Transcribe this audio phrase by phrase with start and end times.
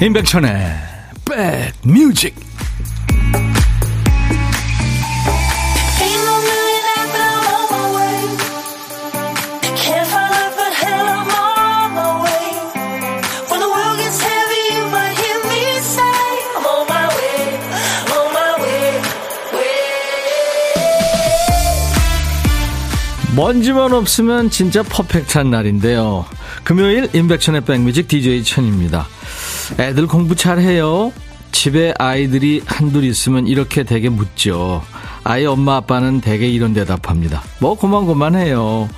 [0.00, 0.52] 임백천의
[1.24, 2.34] 백뮤직
[23.34, 26.26] 먼지만 없으면 진짜 퍼펙트한 날인데요.
[26.64, 29.06] 금요일 임백천의 백뮤직 DJ 천입니다.
[29.78, 31.12] 애들 공부 잘해요.
[31.52, 34.82] 집에 아이들이 한둘 있으면 이렇게 되게 묻죠.
[35.24, 37.42] 아이 엄마 아빠는 대개 이런 대답합니다.
[37.58, 38.88] 뭐 고만고만해요.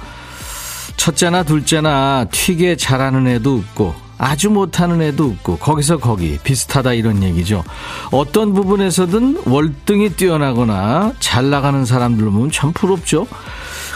[0.96, 7.62] 첫째나 둘째나 튀게 잘하는 애도 없고 아주 못하는 애도 없고 거기서 거기 비슷하다 이런 얘기죠.
[8.10, 13.28] 어떤 부분에서든 월등히 뛰어나거나 잘 나가는 사람들 보면 참 부럽죠.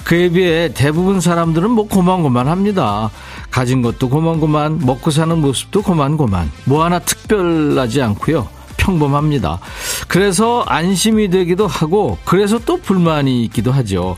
[0.04, 3.10] 그에 비해 대부분 사람들은 뭐 고만고만합니다.
[3.50, 8.48] 가진 것도 고만고만, 먹고 사는 모습도 고만고만, 뭐 하나 특별하지 않고요.
[8.76, 9.60] 평범합니다.
[10.08, 14.16] 그래서 안심이 되기도 하고, 그래서 또 불만이 있기도 하죠.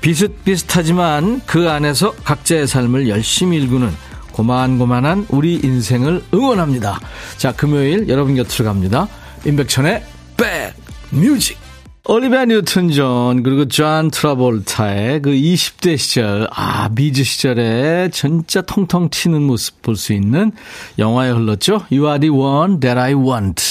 [0.00, 3.92] 비슷비슷하지만 그 안에서 각자의 삶을 열심히 일구는
[4.32, 7.00] 고만고만한 우리 인생을 응원합니다.
[7.36, 9.08] 자, 금요일 여러분 곁으로 갑니다.
[9.44, 10.04] 임백천의
[10.36, 10.74] 백
[11.10, 11.67] 뮤직.
[12.10, 19.42] 올리비아 뉴튼 존 그리고 존 트라볼타의 그 20대 시절 아 리즈 시절에 진짜 통통 튀는
[19.42, 20.52] 모습 볼 수 있는
[20.98, 21.82] 영화에 흘렀죠.
[21.92, 23.62] You are the one that I want.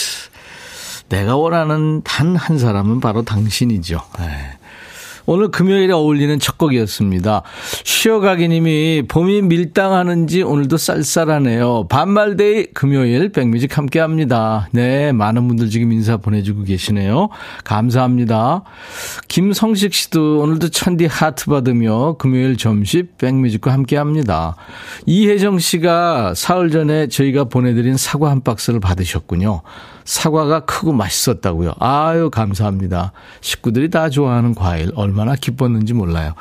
[1.09, 4.01] 내가 원하는 단 한 사람은 바로 당신이죠.
[4.19, 4.56] 에이.
[5.29, 7.41] 오늘 금요일에 어울리는 첫 곡이었습니다.
[7.83, 11.87] 쉬어가기 님이 봄이 밀당하는지 오늘도 쌀쌀하네요.
[11.89, 14.69] 반말데이 금요일 백뮤직 함께 합니다.
[14.71, 17.27] 네, 많은 분들 지금 인사 보내주고 계시네요.
[17.65, 18.63] 감사합니다.
[19.27, 24.55] 김성식 씨도 오늘도 천디 하트 받으며 금요일 점심 백뮤직과 함께 합니다.
[25.05, 29.61] 이혜정 씨가 사흘 전에 저희가 보내드린 사과 한 박스를 받으셨군요.
[30.07, 31.73] 사과가 크고 맛있었다고요.
[31.79, 33.11] 아유, 감사합니다.
[33.41, 34.89] 식구들이 다 좋아하는 과일.
[34.95, 36.33] 얼마나 기뻤는지 몰라요.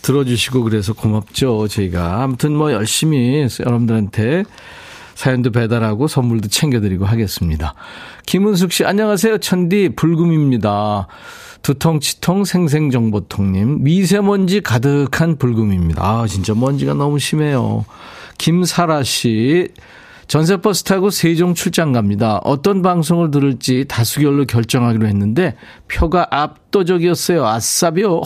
[0.00, 2.22] 들어주시고 그래서 고맙죠, 저희가.
[2.22, 4.44] 아무튼 뭐 열심히 여러분들한테
[5.14, 7.74] 사연도 배달하고 선물도 챙겨드리고 하겠습니다.
[8.24, 9.36] 김은숙 씨, 안녕하세요.
[9.36, 11.06] 천디 불금입니다.
[11.60, 13.84] 두통 치통 생생정보통님.
[13.84, 16.02] 미세먼지 가득한 불금입니다.
[16.02, 17.84] 아, 진짜 먼지가 너무 심해요.
[18.38, 19.68] 김사라 씨.
[20.26, 22.40] 전세버스 타고 세종 출장 갑니다.
[22.44, 25.56] 어떤 방송을 들을지 다수결로 결정하기로 했는데
[25.88, 27.46] 표가 압도적이었어요.
[27.46, 28.22] 아싸비요.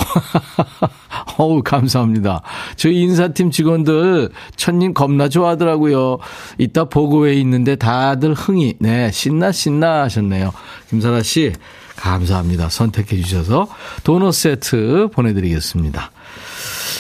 [1.38, 2.42] 어우, 감사합니다.
[2.76, 6.18] 저희 인사팀 직원들 천님 겁나 좋아하더라고요.
[6.58, 10.52] 이따 보고회에 있는데 다들 흥이, 네, 신나, 신나 하셨네요.
[10.90, 11.52] 김사라 씨,
[11.96, 12.68] 감사합니다.
[12.68, 13.68] 선택해 주셔서
[14.04, 16.10] 도넛 세트 보내드리겠습니다.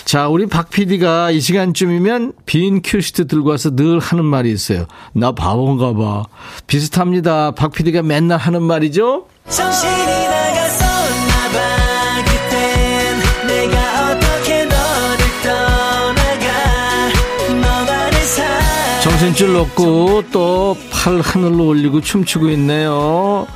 [0.08, 4.86] 자, 우리 박 PD가 이 시간쯤이면 빈 큐시트 들고 와서 늘 하는 말이 있어요.
[5.12, 6.24] 나 바본가 봐.
[6.66, 7.50] 비슷합니다.
[7.50, 9.26] 박 PD가 맨날 하는 말이죠?
[19.02, 20.74] 정신줄 놓고 또
[21.08, 23.46] 팔 하늘로 올리고 춤추고 있네요.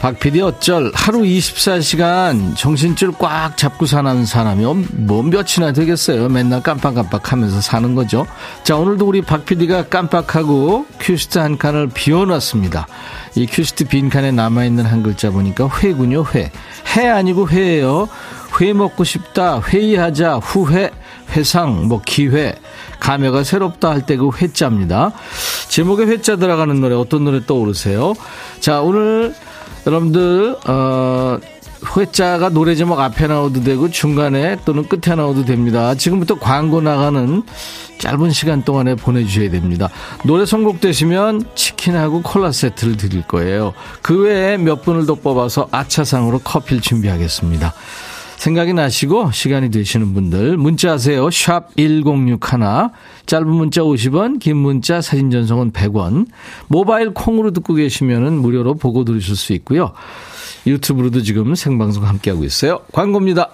[0.00, 6.28] 박 PD 어쩔 하루 24시간 정신줄 꽉 잡고 사는 사람이 뭐 몇이나 되겠어요.
[6.28, 8.26] 맨날 깜빡깜빡 하면서 사는 거죠.
[8.62, 12.86] 자, 오늘도 우리 박 PD가 깜빡하고 큐시트 한 칸을 비워놨습니다.
[13.36, 16.50] 이 큐시트 빈 칸에 남아있는 한 글자 보니까 회군요, 회.
[16.96, 18.08] 해 아니고 회예요.
[18.60, 20.90] 회 먹고 싶다, 회의하자, 후회,
[21.34, 22.54] 회상, 뭐 기회.
[23.00, 25.12] 감회가 새롭다 할 때 그 회자입니다.
[25.68, 28.14] 제목에 회자 들어가는 노래 어떤 노래 떠오르세요?
[28.60, 29.34] 자, 오늘
[29.86, 31.38] 여러분들 어
[31.96, 35.94] 회자가 노래 제목 앞에 나오도 되고 중간에 또는 끝에 나오도 됩니다.
[35.94, 37.42] 지금부터 광고 나가는
[37.98, 39.88] 짧은 시간 동안에 보내주셔야 됩니다.
[40.24, 43.72] 노래 선곡되시면 치킨하고 콜라 세트를 드릴 거예요.
[44.02, 47.72] 그 외에 몇 분을 더 뽑아서 아차상으로 커피를 준비하겠습니다.
[48.36, 51.30] 생각이 나시고 시간이 되시는 분들 문자 하세요.
[51.30, 52.40] 샵 1061.
[53.26, 56.26] 짧은 문자 50원, 긴 문자 사진 전송은 100원.
[56.68, 59.92] 모바일 콩으로 듣고 계시면 무료로 보고 들으실 수 있고요.
[60.66, 62.80] 유튜브로도 지금 생방송 함께하고 있어요.
[62.92, 63.50] 광고입니다.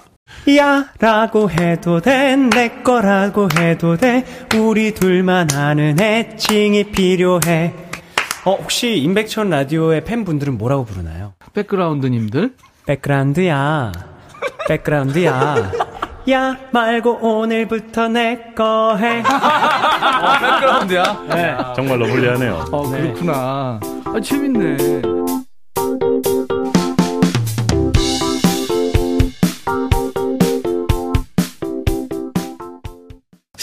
[0.56, 4.24] 야 라고 해도 돼 내 거라고 해도 돼
[4.56, 7.74] 우리 둘만 아는 애칭이 필요해
[8.46, 11.34] 어 혹시 임백천 라디오의 팬분들은 뭐라고 부르나요?
[11.52, 12.54] 백그라운드님들
[12.86, 13.92] 백그라운드야
[14.68, 15.56] 백그라운드야.
[16.30, 19.20] 야 말고 오늘부터 내 거 해.
[19.20, 21.02] 어, 백그라운드야?
[21.30, 21.56] 네.
[21.74, 22.64] 정말 러블리하네요.
[22.70, 23.80] 어, 그렇구나.
[24.04, 25.02] 아, 재밌네.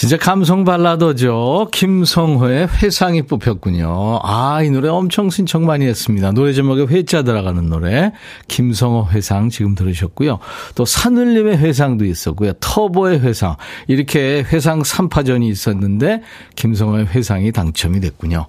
[0.00, 1.68] 진짜 감성 발라더죠.
[1.72, 4.20] 김성호의 회상이 뽑혔군요.
[4.22, 6.32] 아, 이 노래 엄청 신청 많이 했습니다.
[6.32, 8.10] 노래 제목에 회자 들어가는 노래.
[8.48, 10.38] 김성호 회상 지금 들으셨고요.
[10.74, 12.54] 또 산울림의 회상도 있었고요.
[12.60, 13.56] 터보의 회상.
[13.88, 16.22] 이렇게 회상 3파전이 있었는데
[16.56, 18.46] 김성호의 회상이 당첨이 됐군요.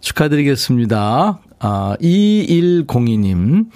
[0.00, 1.40] 축하드리겠습니다.
[1.58, 3.66] 아, 2102님.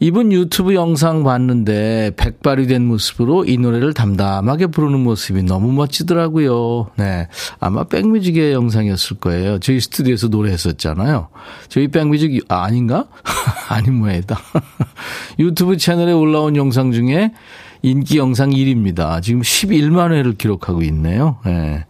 [0.00, 6.90] 이분 유튜브 영상 봤는데 백발이 된 모습으로 이 노래를 담담하게 부르는 모습이 너무 멋지더라고요.
[6.96, 7.28] 네.
[7.60, 9.58] 아마 백뮤직의 영상이었을 거예요.
[9.58, 11.28] 저희 스튜디오에서 노래했었잖아요.
[11.68, 13.06] 저희 백뮤직, 아, 아닌가?
[13.68, 14.38] 아닌 모양이다.
[15.38, 17.32] 유튜브 채널에 올라온 영상 중에
[17.82, 19.22] 인기 영상 1위입니다.
[19.22, 21.38] 지금 11만 회를 기록하고 있네요.
[21.44, 21.84] 네.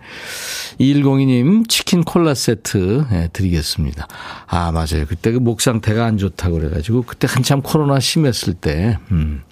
[0.80, 4.06] 2102님 치킨 콜라 세트 네, 드리겠습니다.
[4.46, 5.06] 아, 맞아요.
[5.08, 9.42] 그때 그 목 상태가 안 좋다고 그래가지고 그때 한참 코로나 심했을 때, 음.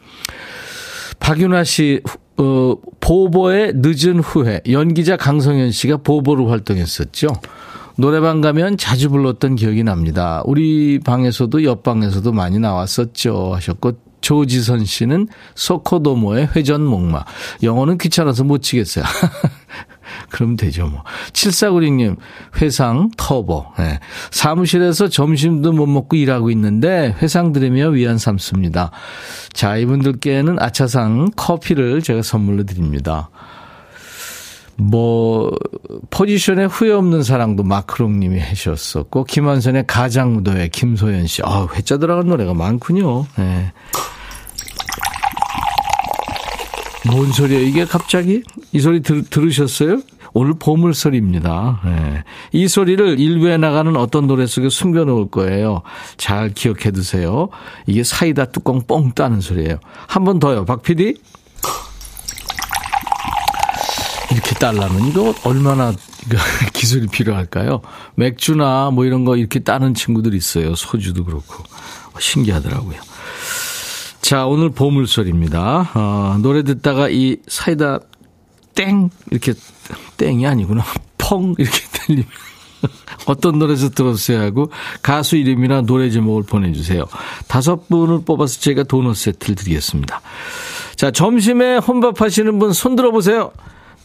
[1.20, 2.00] 박윤아 씨,
[2.36, 4.60] 어, 보보의 늦은 후회.
[4.68, 7.28] 연기자 강성현 씨가 보보로 활동했었죠.
[7.96, 10.42] 노래방 가면 자주 불렀던 기억이 납니다.
[10.46, 13.52] 우리 방에서도 옆방에서도 많이 나왔었죠.
[13.54, 13.92] 하셨고,
[14.24, 17.26] 조지선 씨는 소코도모의 회전 목마.
[17.62, 19.04] 영어는 귀찮아서 못 치겠어요.
[20.30, 21.02] 그럼 되죠, 뭐.
[21.32, 22.16] 7496님,
[22.56, 23.66] 회상 터보.
[23.78, 24.00] 네.
[24.30, 28.92] 사무실에서 점심도 못 먹고 일하고 있는데 회상 들으며 위안 삼습니다.
[29.52, 33.28] 자, 이분들께는 아차상 커피를 제가 선물로 드립니다.
[34.76, 35.50] 뭐,
[36.10, 41.42] 포지션에 후회 없는 사랑도 마크롱 님이 하셨었고, 김한선의 가장무도회 김소연 씨.
[41.44, 43.26] 아, 회자 들어간 노래가 많군요.
[43.36, 43.72] 네.
[47.10, 48.42] 뭔 소리야 이게 갑자기?
[48.72, 50.00] 이 소리 들, 들으셨어요?
[50.32, 51.80] 오늘 보물소리입니다.
[51.84, 52.24] 네.
[52.52, 55.82] 이 소리를 일부에 나가는 어떤 노래 속에 숨겨놓을 거예요.
[56.16, 57.50] 잘 기억해 두세요.
[57.86, 59.78] 이게 사이다 뚜껑 뻥 따는 소리예요.
[60.08, 60.64] 한 번 더요.
[60.64, 61.14] 박 PD?
[64.34, 65.92] 이렇게 딸라면 이거 얼마나
[66.74, 67.80] 기술이 필요할까요?
[68.16, 70.74] 맥주나 뭐 이런 거 이렇게 따는 친구들 있어요.
[70.74, 71.62] 소주도 그렇고.
[72.18, 72.98] 신기하더라고요.
[74.20, 75.90] 자, 오늘 보물소리입니다.
[75.94, 78.00] 어, 노래 듣다가 이 사이다
[78.74, 79.10] 땡!
[79.30, 79.54] 이렇게
[80.16, 80.84] 땡이 아니구나.
[81.18, 81.54] 펑!
[81.58, 82.26] 이렇게 들리면
[83.26, 84.70] 어떤 노래에서 들었어야 하고
[85.02, 87.04] 가수 이름이나 노래 제목을 보내주세요.
[87.48, 90.20] 다섯 분을 뽑아서 제가 도넛 세트를 드리겠습니다.
[90.96, 93.52] 자, 점심에 혼밥 하시는 분 손 들어보세요.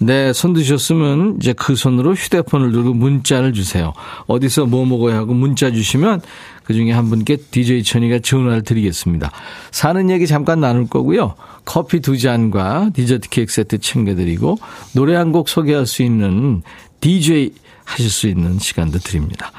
[0.01, 3.93] 네, 손 드셨으면 이제 그 손으로 휴대폰을 들고 문자를 주세요.
[4.27, 6.21] 어디서 뭐 먹어야 하고 문자 주시면
[6.63, 9.31] 그 중에 한 분께 DJ 천이가 전화를 드리겠습니다.
[9.71, 11.35] 사는 얘기 잠깐 나눌 거고요.
[11.65, 14.57] 커피 두 잔과 디저트 케이크 세트 챙겨드리고
[14.93, 16.63] 노래 한 곡 소개할 수 있는
[17.01, 17.51] DJ
[17.83, 19.51] 하실 수 있는 시간도 드립니다.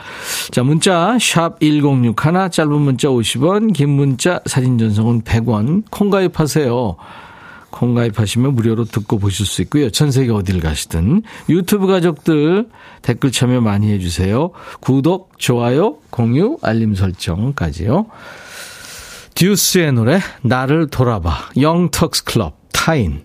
[0.53, 6.97] 자, 문자 샵 1061, 짧은 문자 50원, 긴 문자 사진 전송은 100원, 콩 가입하세요.
[7.71, 9.91] 콩 가입하시면 무료로 듣고 보실 수 있고요.
[9.91, 12.69] 전 세계 어딜 가시든 유튜브 가족들
[13.03, 14.51] 댓글 참여 많이 해주세요.
[14.81, 18.07] 구독, 좋아요, 공유, 알림 설정까지요.
[19.35, 23.25] 듀스의 노래 나를 돌아봐 영턱스 클럽 타인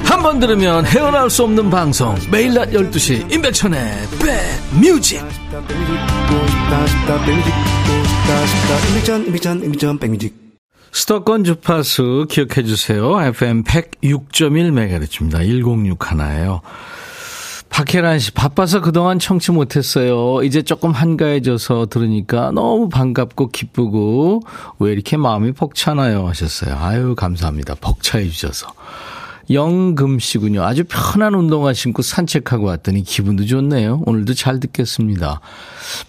[0.11, 3.79] 한 번 들으면 헤어나올 수 없는 방송 매일 낮 12시 임백천의
[4.19, 5.23] 백뮤직
[10.91, 13.21] 수도권 주파수 기억해 주세요.
[13.21, 15.37] FM 106.1MHz입니다.
[15.37, 16.59] 106 하나예요.
[17.69, 20.43] 박혜란 씨, 바빠서 그동안 청취 못했어요.
[20.43, 24.41] 이제 조금 한가해져서 들으니까 너무 반갑고 기쁘고,
[24.79, 26.27] 왜 이렇게 마음이 벅차나요?
[26.27, 26.77] 하셨어요.
[26.77, 27.75] 아유, 감사합니다.
[27.79, 28.67] 벅차해 주셔서.
[29.49, 30.63] 영금 씨군요.
[30.63, 34.03] 아주 편한 운동화 신고 산책하고 왔더니 기분도 좋네요.
[34.05, 35.41] 오늘도 잘 듣겠습니다.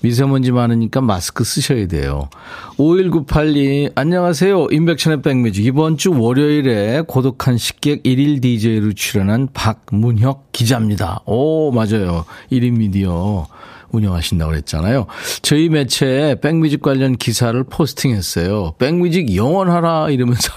[0.00, 2.28] 미세먼지 많으니까 마스크 쓰셔야 돼요.
[2.76, 4.68] 5198님, 안녕하세요.
[4.70, 5.64] 인백천의 백뮤직.
[5.64, 11.20] 이번 주 월요일에 고독한 식객 1일 DJ로 출연한 박문혁 기자입니다.
[11.26, 12.24] 오, 맞아요.
[12.50, 13.46] 1인 미디어.
[13.92, 15.06] 운영하신다고 그랬잖아요.
[15.42, 18.74] 저희 매체에 백뮤직 관련 기사를 포스팅했어요.
[18.78, 20.52] 백뮤직 영원하라 이러면서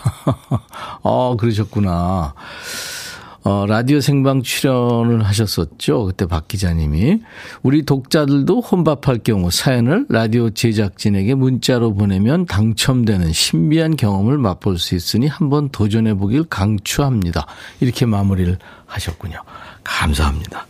[1.03, 2.33] 어 그러셨구나.
[3.45, 6.05] 어, 라디오 생방 출연을 하셨었죠.
[6.05, 7.19] 그때 박 기자님이.
[7.61, 15.27] 우리 독자들도 혼밥할 경우 사연을 라디오 제작진에게 문자로 보내면 당첨되는 신비한 경험을 맛볼 수 있으니
[15.27, 17.45] 한번 도전해 보길 강추합니다.
[17.81, 19.37] 이렇게 마무리를 하셨군요.
[19.83, 20.65] 감사합니다.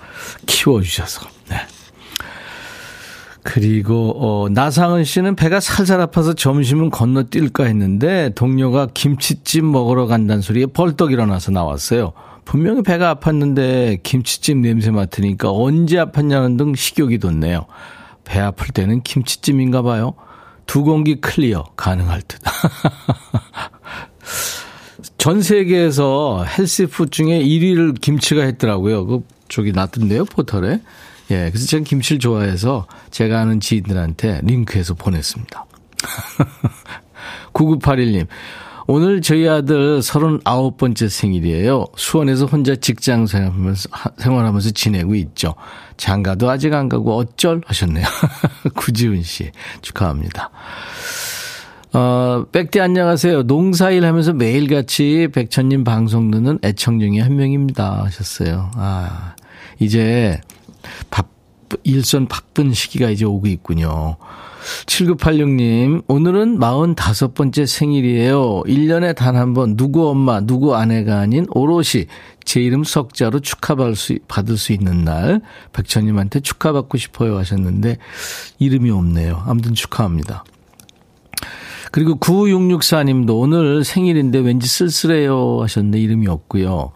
[0.46, 1.30] 키워주셔서.
[1.50, 1.56] 네.
[3.46, 10.66] 그리고 어 나상은 씨는 배가 살살 아파서 점심은 건너뛸까 했는데 동료가 김치찜 먹으러 간다는 소리에
[10.66, 12.14] 벌떡 일어나서 나왔어요.
[12.44, 17.68] 분명히 배가 아팠는데 김치찜 냄새 맡으니까 언제 아팠냐는 듯 식욕이 돋네요.
[18.24, 20.16] 배 아플 때는 김치찜인가 봐요.
[20.66, 22.42] 두 공기 clear 가능할 듯.
[25.20, 29.06] 전 세계에서 health food 중에 1위를 김치가 했더라고요.
[29.06, 30.82] 그 저기 놨던데요, 포털에.
[31.32, 35.66] 예, 그래서 제가 김치를 좋아해서 제가 아는 지인들한테 링크해서 보냈습니다.
[37.54, 38.28] 9981님,
[38.88, 41.86] 오늘 저희 아들 39번째 생일이에요.
[41.96, 45.56] 수원에서 혼자 직장 생활하면서, 생활하면서 지내고 있죠.
[45.98, 48.06] 장가도 아직 안 가고 어쩔 하셨네요.
[48.76, 49.52] 구지훈 씨
[49.82, 50.52] 축하합니다.
[51.94, 53.44] 어, 백디 안녕하세요.
[53.44, 58.04] 농사일 하면서 매일같이 백천님 방송 듣는 애청 중에 한 명입니다.
[58.04, 58.70] 하셨어요.
[58.76, 59.34] 아,
[59.80, 60.40] 이제
[61.10, 61.30] 밥,
[61.84, 64.18] 일선 바쁜 시기가 이제 오고 있군요.
[64.88, 68.64] 7986님, 오늘은 45번째 생일이에요.
[68.66, 72.08] 1년에 단 한 번 누구 엄마, 누구 아내가 아닌 오롯이
[72.44, 75.42] 제 이름 석자로 축하받을 수, 받을 수 있는 날,
[75.74, 77.98] 백천님한테 축하받고 싶어요 하셨는데,
[78.58, 79.44] 이름이 없네요.
[79.46, 80.44] 아무튼 축하합니다.
[81.92, 86.92] 그리고 9664님도 오늘 생일인데 왠지 쓸쓸해요 하셨는데, 이름이 없고요.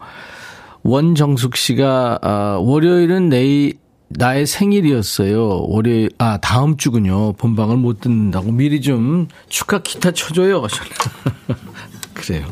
[0.82, 3.74] 원정숙 씨가, 아, 월요일은 내일,
[4.08, 5.66] 나의 생일이었어요.
[5.68, 7.32] 월요일, 아, 다음 주군요.
[7.34, 10.62] 본방을 못 듣는다고 미리 좀 축하 기타 쳐줘요.
[12.14, 12.44] 그래요.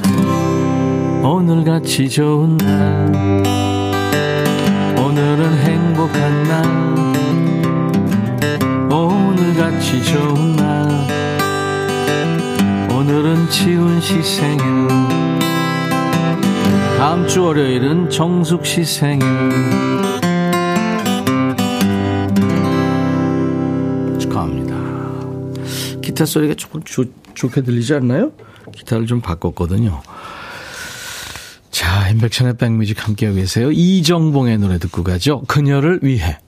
[1.23, 3.43] 오늘 같이 좋은 날,
[4.97, 6.65] 오늘은 행복한 날,
[8.93, 11.09] 오늘 같이 좋은 날,
[12.93, 14.65] 오늘은 지훈 씨 생일,
[16.99, 19.25] 다음 주 월요일은 정숙 씨 생일,
[26.03, 28.33] 기타 소리가 조금 조, 좋게 들리지 않나요?
[28.75, 30.03] 기타를 좀 바꿨거든요.
[31.71, 33.71] 자, 인백션의 백뮤직 함께하고 계세요.
[33.71, 35.43] 이정봉의 노래 듣고 가죠.
[35.43, 36.39] 그녀를 위해.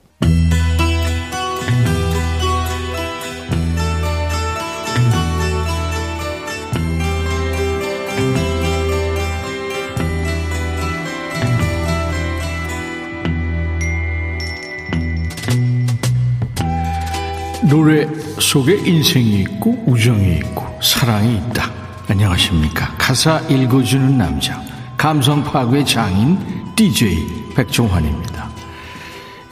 [17.71, 18.05] 노래
[18.37, 21.71] 속에 인생이 있고 우정이 있고 사랑이 있다.
[22.09, 22.93] 안녕하십니까.
[22.97, 24.61] 가사 읽어주는 남자.
[24.97, 26.37] 감성 파괴 장인
[26.75, 28.49] DJ 백종환입니다.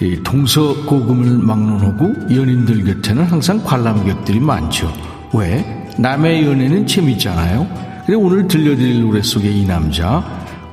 [0.01, 4.93] 이 동서고금을 막론하고 연인들 곁에는 항상 관람객들이 많죠.
[5.33, 5.87] 왜?
[5.97, 7.67] 남의 연애는 재밌잖아요.
[8.05, 10.21] 근데 오늘 들려드릴 노래 속의 이 남자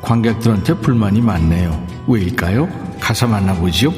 [0.03, 1.81] 관객들한테 불만이 많네요.
[2.09, 2.69] 왜일까요?
[2.99, 3.95] 가사 만나보죠.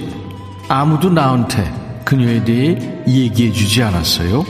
[0.69, 1.78] 아무도 나한테
[2.09, 4.43] 그녀에 대해 얘기해 주지 않았어요.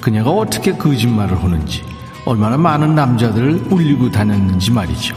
[0.00, 1.82] 그녀가 어떻게 거짓말을 하는지,
[2.24, 5.16] 얼마나 많은 남자들을 울리고 다녔는지 말이죠.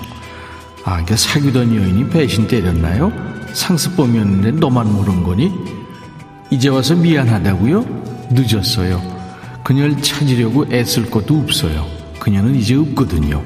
[0.85, 3.13] 아, 그러니까 사귀던 여인이 배신 때렸나요?
[3.53, 5.53] 상습범이었는데 너만 모른 거니?
[6.49, 7.85] 이제 와서 미안하다고요?
[8.31, 8.99] 늦었어요.
[9.63, 11.85] 그녀를 찾으려고 애쓸 것도 없어요.
[12.17, 13.43] 그녀는 이제 없거든요.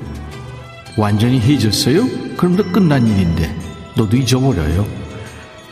[0.96, 2.38] 완전히 헤어졌어요?
[2.38, 3.54] 그럼 도 끝난 일인데
[3.98, 5.06] 너도 잊어버려요.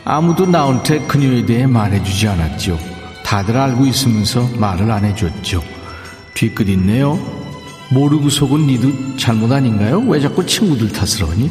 [0.08, 2.78] 아무도 나한테 그녀에 대해 말해주지 않았죠.
[3.24, 5.60] 다들 알고 있으면서 말을 안 해줬죠.
[6.32, 7.18] 뒤끝 있네요.
[7.90, 9.98] 모르고 속은 니도 잘못 아닌가요?
[10.06, 11.50] 왜 자꾸 친구들 탓을 하니?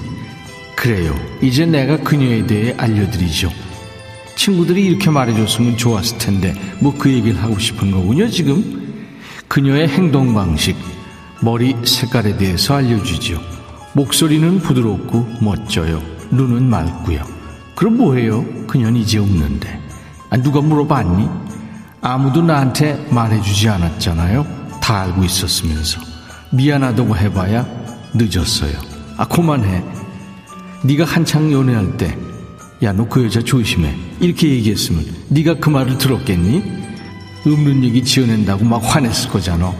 [0.74, 1.14] 그래요.
[1.42, 3.52] 이제 내가 그녀에 대해 알려드리죠.
[4.38, 8.86] 친구들이 이렇게 말해줬으면 좋았을 텐데 뭐 그 얘기를 하고 싶은 거군요 지금.
[9.50, 10.78] 그녀의 행동 방식,
[11.42, 13.38] 머리 색깔에 대해서 알려주죠.
[13.94, 16.02] 목소리는 부드럽고 멋져요.
[16.32, 17.35] 눈은 맑고요.
[17.76, 18.46] 그럼 뭐해요?
[18.68, 19.80] 그녀는 이제 없는데.
[20.30, 21.28] 아, 누가 물어봤니?
[22.02, 24.46] 아무도 나한테 말해주지 않았잖아요.
[24.82, 26.00] 다 알고 있었으면서.
[26.52, 27.66] 미안하다고 해봐야
[28.14, 28.74] 늦었어요.
[29.18, 29.84] 아, 그만해.
[30.84, 32.18] 네가 한창 연애할 때,
[32.84, 33.96] 야, 너 그 여자 조심해.
[34.20, 36.64] 이렇게 얘기했으면 네가 그 말을 들었겠니?
[37.46, 39.74] 없는 얘기 지어낸다고 막 화냈을 거잖아.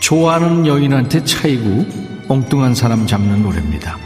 [0.00, 1.86] 좋아하는 여인한테 차이고
[2.28, 3.98] 엉뚱한 사람 잡는 노래입니다.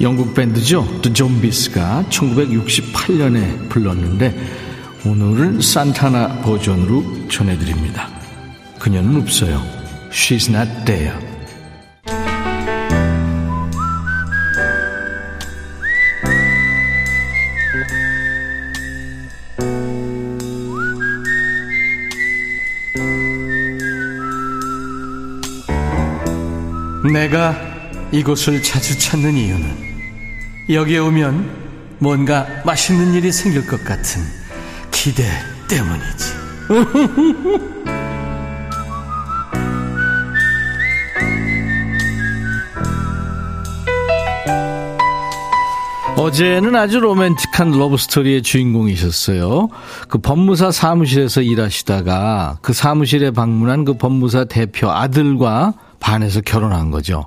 [0.00, 0.86] 영국 밴드죠.
[1.02, 4.34] 또 좀비스가 1968년에 불렀는데
[5.04, 8.08] 오늘은 산타나 버전으로 전해드립니다.
[8.78, 9.62] 그녀는 없어요.
[10.10, 11.30] She's not there.
[27.12, 27.54] 내가
[28.12, 29.89] 이곳을 자주 찾는 이유는
[30.72, 31.50] 여기에 오면
[31.98, 34.22] 뭔가 맛있는 일이 생길 것 같은
[34.90, 35.24] 기대
[35.68, 36.40] 때문이지.
[46.16, 49.70] 어제는 아주 로맨틱한 러브스토리의 주인공이셨어요.
[50.08, 57.26] 그 법무사 사무실에서 일하시다가 그 사무실에 방문한 그 법무사 대표 아들과 반해서 결혼한 거죠.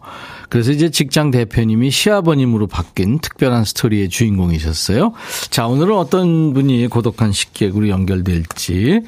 [0.53, 5.13] 그래서 이제 직장 대표님이 시아버님으로 바뀐 특별한 스토리의 주인공이셨어요.
[5.49, 9.01] 자, 오늘은 어떤 분이 고독한 식객으로 연결될지.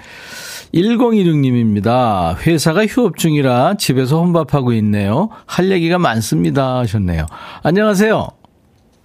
[0.73, 2.35] 1016님입니다.
[2.39, 5.29] 회사가 휴업 중이라 집에서 혼밥하고 있네요.
[5.45, 6.79] 할 얘기가 많습니다.
[6.79, 7.27] 하셨네요.
[7.61, 8.27] 안녕하세요.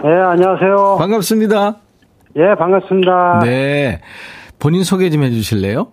[0.02, 0.96] 네, 안녕하세요.
[0.98, 1.76] 반갑습니다.
[2.36, 3.40] 예, 반갑습니다.
[3.44, 4.00] 네.
[4.58, 5.88] 본인 소개 좀 해주실래요?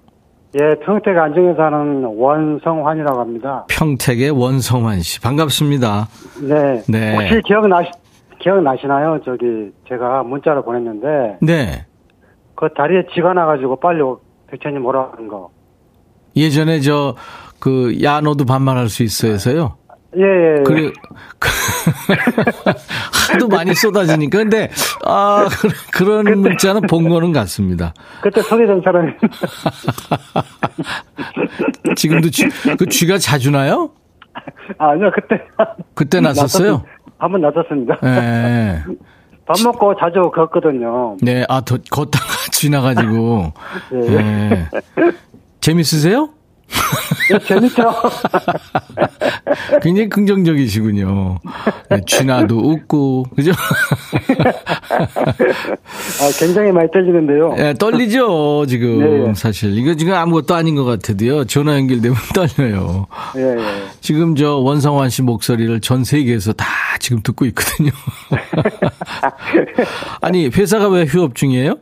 [0.55, 3.65] 예, 평택 안정에 사는 원성환이라고 합니다.
[3.69, 5.19] 평택의 원성환 씨.
[5.19, 6.07] 반갑습니다.
[6.41, 6.83] 네.
[6.87, 7.15] 네.
[7.15, 7.91] 혹시 기억나시,
[8.39, 9.19] 기억나시나요?
[9.25, 11.85] 저기, 제가 문자를 보냈는데, 네.
[12.55, 14.01] 그 다리에 쥐가 나가지고 빨리
[14.49, 15.49] 백천님 오라 하는 거.
[16.35, 17.15] 예전에 저,
[17.59, 19.75] 그, 야, 너도 반말할 수 있어 해서요.
[20.15, 20.55] 예, 예.
[20.59, 20.63] 예.
[20.63, 20.91] 그래,
[23.31, 24.37] 하도 많이 쏟아지니까.
[24.39, 24.69] 근데,
[25.05, 25.47] 아,
[25.93, 27.93] 그런 문자는 본 거는 같습니다.
[28.21, 29.11] 그때 소개된 사람이.
[31.95, 32.47] 지금도 쥐,
[32.77, 33.91] 그 쥐가 자주 나요?
[34.77, 35.43] 아, 아니요, 그때.
[35.93, 36.83] 그때 났었어요?
[37.17, 37.97] 한번 났었습니다.
[38.01, 38.83] 네.
[39.45, 41.15] 밥 먹고 자주 걷거든요.
[41.21, 43.53] 네, 아, 더, 걷다가 지나가지고.
[43.93, 43.97] 예.
[44.09, 44.65] 네.
[45.61, 46.29] 재밌으세요?
[47.33, 47.83] 예, 재밌죠?
[49.81, 51.39] 굉장히 긍정적이시군요.
[51.89, 53.51] 네, 쥐나도 웃고, 그죠?
[56.21, 57.55] 아, 굉장히 많이 떨리는데요.
[57.57, 58.99] 예, 떨리죠, 지금.
[58.99, 59.33] 네, 예.
[59.33, 59.77] 사실.
[59.77, 61.45] 이거 지금 아무것도 아닌 것 같아도요.
[61.45, 63.07] 전화 연결되면 떨려요.
[63.37, 63.57] 예, 예.
[63.99, 66.65] 지금 저 원성환 씨 목소리를 전 세계에서 다
[66.99, 67.91] 지금 듣고 있거든요.
[70.21, 71.75] 아니, 회사가 왜 휴업 중이에요?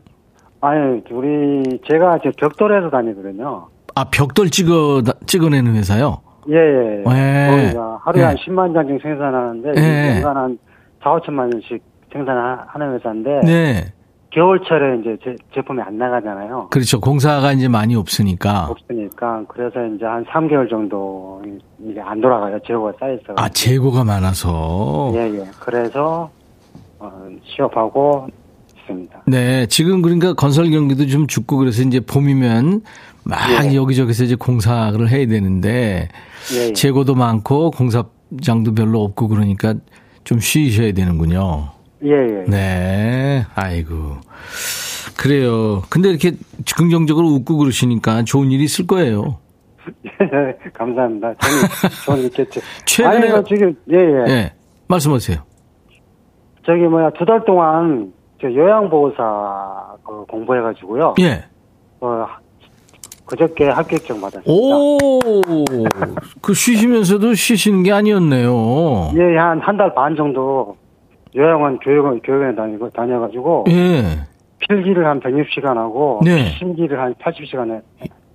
[0.62, 3.68] 아니, 우리, 제가 지금 벽돌에서 다니거든요.
[3.96, 6.22] 아, 벽돌 찍어, 찍어내는 회사요?
[6.50, 7.04] 예, 예.
[7.10, 7.50] 네.
[7.50, 8.28] 거기가 하루에 네.
[8.28, 10.16] 한 10만 장 정도 생산하는데, 네.
[10.18, 10.58] 연간 한
[11.02, 11.82] 4, 5천만 원씩
[12.12, 13.94] 생산하는 회사인데, 네.
[14.32, 16.68] 겨울철에 이제 제, 제품이 안 나가잖아요.
[16.70, 17.00] 그렇죠.
[17.00, 18.68] 공사가 이제 많이 없으니까.
[18.70, 21.42] 없으니까, 그래서 이제 한 3개월 정도
[21.80, 22.60] 이게 안 돌아가요.
[22.68, 23.34] 재고가 쌓여서.
[23.38, 25.14] 아, 재고가 많아서.
[25.16, 25.46] 예, 예.
[25.62, 26.30] 그래서,
[27.00, 27.12] 어,
[27.46, 28.28] 취업하고
[28.78, 29.24] 있습니다.
[29.28, 32.82] 네, 지금 그러니까 건설 경기도 좀 죽고 그래서 이제 봄이면
[33.26, 33.76] 막 예.
[33.76, 36.08] 여기저기서 이제 공사를 해야 되는데
[36.54, 36.74] 예, 예.
[36.74, 39.74] 재고도 많고 공사장도 별로 없고 그러니까
[40.24, 41.70] 좀 쉬셔야 되는군요.
[42.04, 42.44] 예, 예.
[42.48, 44.18] 네, 아이고.
[45.18, 45.82] 그래요.
[45.90, 46.34] 근데 이렇게
[46.78, 49.38] 긍정적으로 웃고 그러시니까 좋은 일이 있을 거예요.
[50.74, 51.34] 감사합니다.
[51.36, 52.62] 저는, 저는 있겠죠.
[52.86, 54.32] 최근에- 아니, 그 지금, 예, 예.
[54.32, 54.54] 예.
[54.88, 55.38] 말씀하세요.
[56.66, 58.12] 저기 뭐야 두 달 동안
[58.42, 61.16] 저 요양보호사 그 공부해가지고요.
[61.22, 61.44] 예.
[62.02, 62.26] 어,
[63.26, 64.52] 그저께 합격증 받았습니다.
[64.52, 65.20] 오,
[66.42, 69.12] 그 쉬시면서도 쉬시는 게 아니었네요.
[69.16, 70.78] 예, 한 한 달 반 정도
[71.36, 74.04] 요양원 교육원 교육원에 다니고 다녀가지고 예.
[74.60, 76.46] 필기를 한 160시간 하고 네.
[76.58, 77.82] 심기를 한 80시간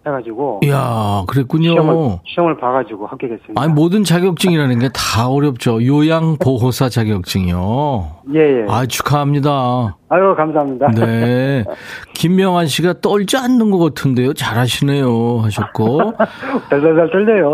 [0.06, 1.72] 해가지고 이야, 그랬군요.
[1.72, 3.60] 시험을 시험을 봐가지고 합격했습니다.
[3.60, 5.84] 아니, 모든 자격증이라는 게 다 어렵죠.
[5.84, 8.10] 요양보호사 자격증이요.
[8.34, 8.66] 예, 예.
[8.68, 9.96] 아, 축하합니다.
[10.08, 10.88] 아유 감사합니다.
[10.92, 11.64] 네.
[12.14, 14.32] 김명환 씨가 떨지 않는 것 같은데요.
[14.34, 15.40] 잘하시네요.
[15.42, 16.14] 하셨고.
[16.70, 17.52] 달달달 떨려요.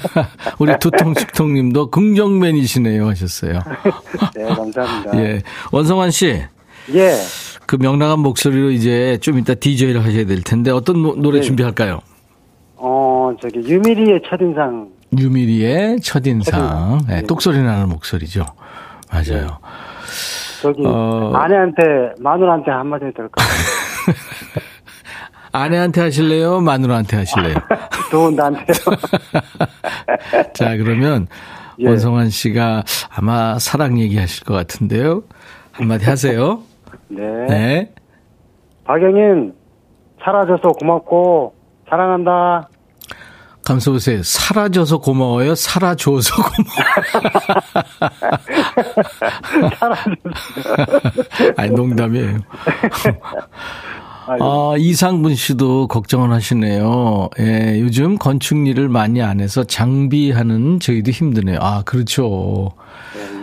[0.58, 3.06] 우리 두통식통 님도 긍정맨이시네요.
[3.08, 3.60] 하셨어요.
[4.36, 5.18] 네, 감사합니다.
[5.18, 5.42] 예.
[5.72, 6.42] 원성환 씨.
[6.94, 7.10] 예.
[7.68, 11.46] 그 명랑한 목소리로 이제 좀 이따 DJ를 하셔야 될 텐데 어떤 노- 노래 네.
[11.46, 12.00] 준비할까요?
[12.76, 17.02] 어, 저기 유미리의 첫인상 유미리의 첫인상.
[17.06, 17.22] 네, 예.
[17.26, 18.46] 똑소리 나는 목소리죠.
[19.12, 19.58] 맞아요.
[20.62, 21.32] 저기 어.
[21.34, 21.82] 아내한테
[22.20, 23.44] 마누라한테 한마디 해도 될까요?
[25.52, 26.60] 아내한테 하실래요?
[26.60, 27.56] 마누라한테 하실래요?
[28.10, 28.64] 좋은 나한테요.
[30.54, 31.26] 자, 그러면
[31.80, 31.86] 예.
[31.86, 35.22] 원성환 씨가 아마 사랑 얘기하실 것 같은데요.
[35.72, 36.62] 한마디 하세요.
[37.08, 37.46] 네.
[37.48, 37.94] 네.
[38.84, 39.54] 박영인
[40.22, 41.54] 사라져서 고맙고
[41.88, 42.68] 사랑한다.
[43.64, 44.22] 감사 보세요.
[44.22, 45.54] 사라져서 고마워요.
[45.54, 46.84] 살아줘서 고마워요.
[51.56, 52.38] 아니, 농담이에요.
[54.40, 57.28] 아, 이상분 씨도 걱정을 하시네요.
[57.40, 61.58] 예, 요즘 건축 일을 많이 안 해서 장비하는 저희도 힘드네요.
[61.60, 62.70] 아, 그렇죠.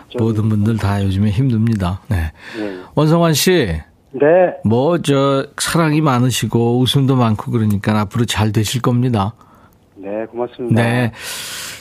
[0.10, 2.02] 네, 좀, 모든 분들 다 요즘에 힘듭니다.
[2.08, 2.32] 네.
[2.60, 2.80] 예.
[2.96, 4.22] 원성환 씨, 네.
[4.64, 9.34] 뭐, 저, 사랑이 많으시고 웃음도 많고 그러니까 앞으로 잘 되실 겁니다.
[9.96, 10.82] 네, 고맙습니다.
[10.82, 11.12] 네.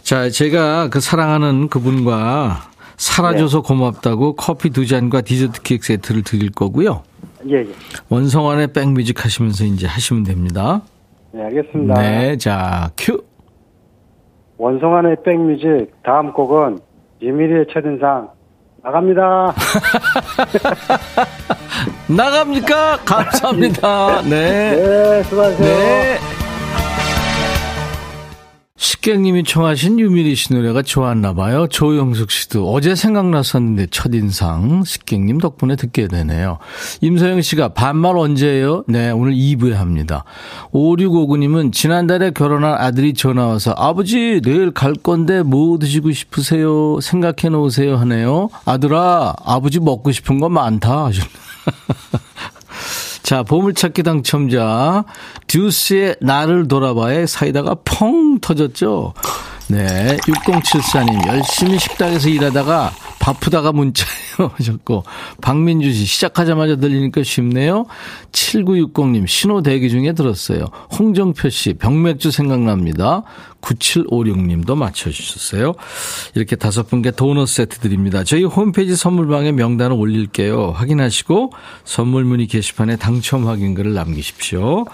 [0.03, 3.69] 자, 제가 그 사랑하는 그분과 살아줘서 네.
[3.69, 7.03] 고맙다고 커피 두 잔과 디저트 케이크 세트를 드릴 거고요.
[7.49, 7.67] 예, 예.
[8.09, 10.83] 원성환의 백뮤직 하시면서 이제 하시면 됩니다.
[11.33, 11.95] 네, 알겠습니다.
[11.95, 13.23] 네, 자, 큐.
[14.57, 16.79] 원성환의 백뮤직 다음 곡은
[17.25, 18.29] 유미리의 첫인상
[18.83, 19.55] 나갑니다.
[22.07, 22.99] 나갑니까?
[23.05, 24.23] 감사합니다.
[24.29, 24.77] 네.
[24.77, 25.59] 네, 수고하세요.
[25.59, 26.19] 네.
[28.85, 31.67] 식객님이 청하신 유미리 씨 노래가 좋았나 봐요.
[31.69, 36.59] 조영숙 씨도 어제 생각났었는데 첫인상 식객님 덕분에 듣게 되네요.
[37.01, 38.85] 임서영 씨가 반말 언제예요?
[38.87, 40.25] 네, 오늘 2부에 합니다.
[40.75, 47.01] 5659님은 지난달에 결혼한 아들이 전화 와서 아버지 내일 갈 건데 뭐 드시고 싶으세요?
[47.01, 48.51] 생각해 놓으세요 하네요.
[48.67, 51.09] 아들아 아버지 먹고 싶은 거 많다.
[53.25, 55.03] 자, 보물찾기 당첨자
[55.47, 59.15] 듀스의 나를 돌아봐에 사이다가 펑 터졌죠.
[59.69, 65.05] 네, 6074님 열심히 식당에서 일하다가 바쁘다가 문자요 하셨고
[65.41, 67.87] 박민주 씨 시작하자마자 들리니까 쉽네요.
[68.33, 70.67] 7960님 신호 대기 중에 들었어요.
[70.99, 73.23] 홍정표 씨 병맥주 생각납니다.
[73.65, 75.75] 9756님도 맞춰주셨어요.
[76.35, 78.25] 이렇게 다섯 분께 도넛 세트 드립니다.
[78.25, 80.73] 저희 홈페이지 선물방에 명단을 올릴게요.
[80.77, 81.53] 확인하시고
[81.85, 84.85] 선물 문의 게시판에 당첨 확인글을 남기십시오.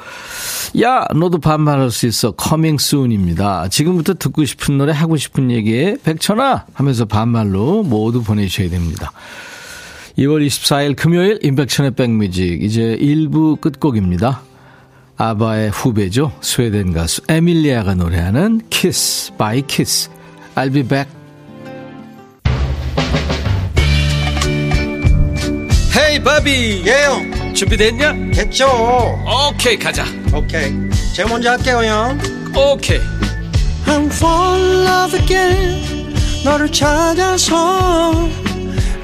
[0.81, 2.33] 야 너도 반말할 수 있어.
[2.33, 3.69] coming soon입니다.
[3.69, 9.13] 지금부터 듣고 싶은 노래 하고 싶은 얘기에 백천아 하면서 반말로 모두 보내주셔야 됩니다.
[10.19, 14.43] 2월 24일 금요일 임백천의 백뮤직 이제 1부 끝곡입니다.
[15.21, 16.33] 아바의 후배죠.
[16.41, 20.09] 스웨덴 가수 에밀리아가 노래하는 Kiss by Kiss.
[20.55, 21.13] I'll be back.
[25.95, 26.85] 헤이 바비.
[26.87, 27.53] 예영.
[27.53, 28.15] 준비됐냐?
[28.33, 28.67] 됐죠.
[29.51, 30.07] 오케이 가자.
[30.35, 30.73] 오케이.
[31.15, 32.19] 제가 먼저 할게요 형.
[32.57, 33.01] 오케이.
[33.85, 36.15] I'm fall in love again.
[36.47, 38.27] 너를 찾아서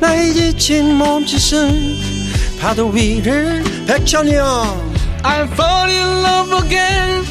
[0.00, 1.98] 나의 지친 몸짓은
[2.58, 7.24] 파도 위를 백천이 형 I'm fall in love again.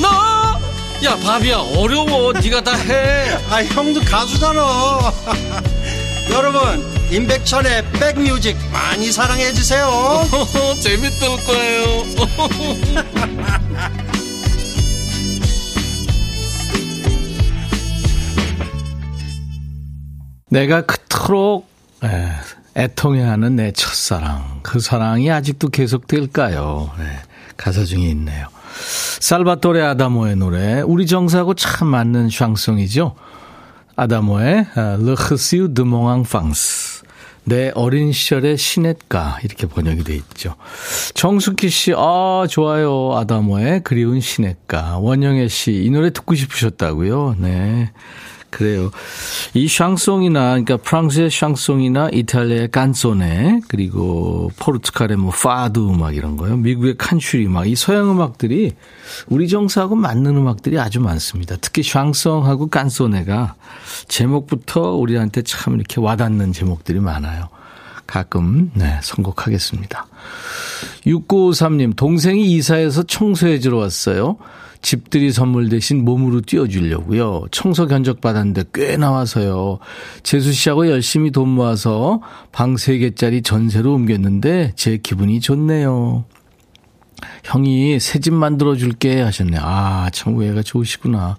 [0.00, 0.58] 너.
[1.04, 2.32] 야, 바비야, 어려워.
[2.32, 3.30] 네가 다 해.
[3.50, 4.60] 아, 형도 가수잖아.
[6.30, 9.88] 여러분, 임백천의 백뮤직 많이 사랑해 주세요.
[10.82, 12.04] 재밌을 거예요.
[20.50, 21.68] 내가 그토록
[22.76, 26.90] 애통해하는 내 첫사랑, 그 사랑이 아직도 계속될까요?
[27.58, 27.64] 네.
[27.64, 28.46] 가사 중에 있네요.
[29.20, 30.80] 살바토레 아다모의 노래.
[30.80, 33.14] 우리 정서하고 참 맞는 샹송이죠.
[33.96, 34.66] 아다모의
[35.00, 37.02] Le ruisseau de mon enfance.
[37.44, 40.54] 내 어린 시절의 시냇가 이렇게 번역이 돼 있죠.
[41.14, 43.16] 정숙희 씨, 아 좋아요.
[43.16, 44.98] 아다모의 그리운 시냇가.
[44.98, 47.36] 원영애 씨, 이 노래 듣고 싶으셨다고요.
[47.38, 47.90] 네.
[48.50, 48.90] 그래요.
[49.54, 56.56] 이 샹송이나 그러니까 프랑스의 샹송이나 이탈리아의 칸초네 그리고 포르투갈의 뭐 파두 음악 이런 거요.
[56.56, 58.72] 미국의 컨트리 음악 이 서양 음악들이
[59.28, 61.56] 우리 정서하고 맞는 음악들이 아주 많습니다.
[61.60, 63.54] 특히 샹송하고 깐소네가
[64.08, 67.48] 제목부터 우리한테 참 이렇게 와닿는 제목들이 많아요.
[68.06, 70.06] 가끔 네, 선곡하겠습니다.
[71.06, 74.38] 6953님 동생이 이사해서 청소해 주러 왔어요.
[74.80, 77.46] 집들이 선물 대신 몸으로 띄워주려고요.
[77.50, 79.78] 청소 견적 받았는데 꽤 나와서요.
[80.22, 82.20] 재수 씨하고 열심히 돈 모아서
[82.52, 86.24] 방 3개짜리 전세로 옮겼는데 제 기분이 좋네요.
[87.44, 89.58] 형이 새 집 만들어줄게 하셨네.
[89.60, 91.36] 아, 참 우애가 좋으시구나.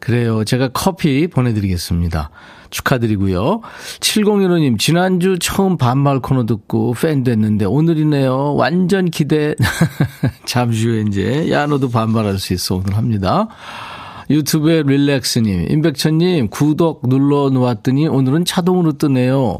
[0.00, 0.44] 그래요.
[0.44, 2.30] 제가 커피 보내드리겠습니다.
[2.70, 3.60] 축하드리고요.
[4.00, 8.54] 7015님, 지난주 처음 반말 코너 듣고 팬 됐는데 오늘이네요.
[8.54, 9.54] 완전 기대.
[10.46, 12.76] 잠시 후에 이제, 야, 너도 반말할 수 있어.
[12.76, 13.48] 오늘 합니다.
[14.30, 19.58] 유튜브에 릴렉스님, 임백천님, 구독 눌러 놓았더니 오늘은 자동으로 뜨네요.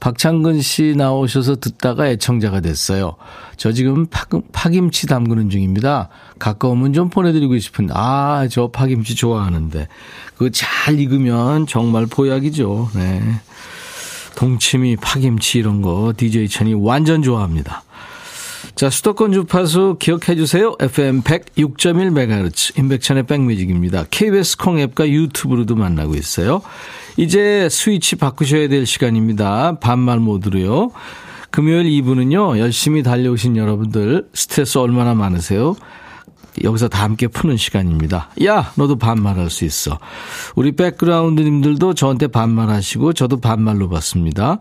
[0.00, 3.16] 박창근 씨 나오셔서 듣다가 애청자가 됐어요.
[3.56, 6.08] 저 지금 파, 파김치 담그는 중입니다.
[6.38, 9.88] 가까우면 좀 보내드리고 싶은데, 아, 저 파김치 좋아하는데.
[10.36, 12.90] 그거 잘 익으면 정말 보약이죠.
[12.94, 13.22] 네.
[14.36, 17.82] 동치미, 파김치 이런 거 DJ 천이 완전 좋아합니다.
[18.76, 20.76] 자, 수도권 주파수 기억해 주세요.
[20.78, 24.04] FM 106.1MHz 인백천의 백뮤직입니다.
[24.10, 26.60] KBS 콩 앱과 유튜브로도 만나고 있어요.
[27.16, 29.78] 이제 스위치 바꾸셔야 될 시간입니다.
[29.78, 30.90] 반말 모드로요.
[31.50, 32.58] 금요일 2부는요.
[32.58, 35.74] 열심히 달려오신 여러분들 스트레스 얼마나 많으세요?
[36.62, 38.28] 여기서 다 함께 푸는 시간입니다.
[38.44, 39.98] 야, 너도 반말할 수 있어.
[40.54, 44.58] 우리 백그라운드님들도 저한테 반말하시고 저도 반말로 받습니다.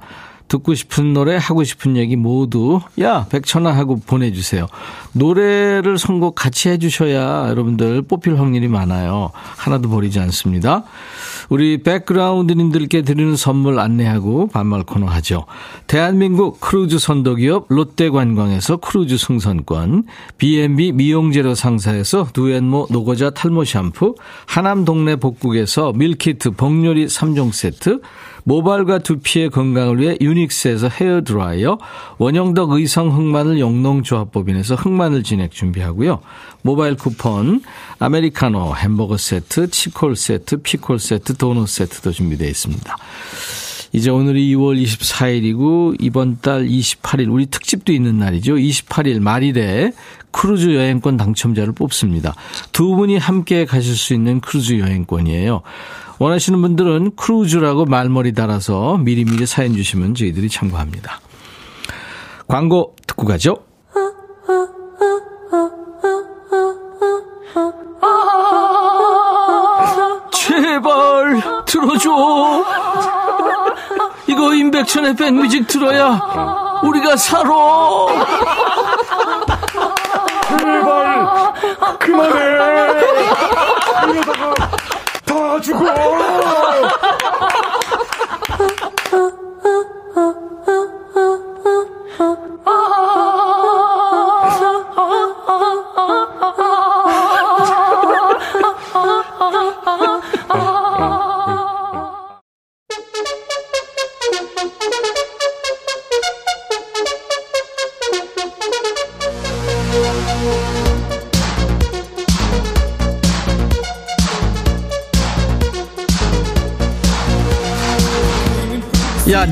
[0.48, 4.68] 듣고 싶은 노래, 하고 싶은 얘기 모두, 야, 백천아 하고 보내주세요.
[5.14, 9.32] 노래를 선곡 같이 해주셔야 여러분들 뽑힐 확률이 많아요.
[9.34, 10.84] 하나도 버리지 않습니다.
[11.50, 15.46] 우리 백그라운드님들께 드리는 선물 안내하고 반말 코너 하죠.
[15.88, 20.06] 대한민국 크루즈 선도기업 롯데관광에서 크루즈 승선권,
[20.38, 28.02] B&B 미용재료 상사에서 두앤모 노고자 탈모 샴푸, 하남 동네 복국에서 밀키트 복요리 3종 세트,
[28.46, 31.78] 모발과 두피의 건강을 위해 유닉스에서 헤어드라이어,
[32.20, 36.22] 원형덕 의성 흑마늘 영농조합법인에서 흑마늘 진액 준비하고요.
[36.62, 37.62] 모바일 쿠폰,
[38.00, 42.98] 아메리카노, 햄버거 세트, 치콜 세트, 피콜 세트, 도넛 세트도 준비되어 있습니다.
[43.94, 48.56] 이제 오늘이 2월 24일이고 이번 달 28일 우리 특집도 있는 날이죠.
[48.56, 49.94] 28일 말일에
[50.32, 52.36] 크루즈 여행권 당첨자를 뽑습니다.
[52.74, 55.62] 두 분이 함께 가실 수 있는 크루즈 여행권이에요.
[56.20, 61.20] 원하시는 분들은 크루즈라고 말머리 달아서 미리미리 사연 주시면 저희들이 참고합니다.
[62.48, 63.58] 광고 듣고 가죠.
[70.32, 72.64] 제발 들어줘.
[74.28, 77.50] 이거 임백천의 백뮤직 들어야 우리가 살아.
[80.48, 81.54] 제발
[82.00, 82.56] 그만해.
[85.56, 85.86] 다 죽어.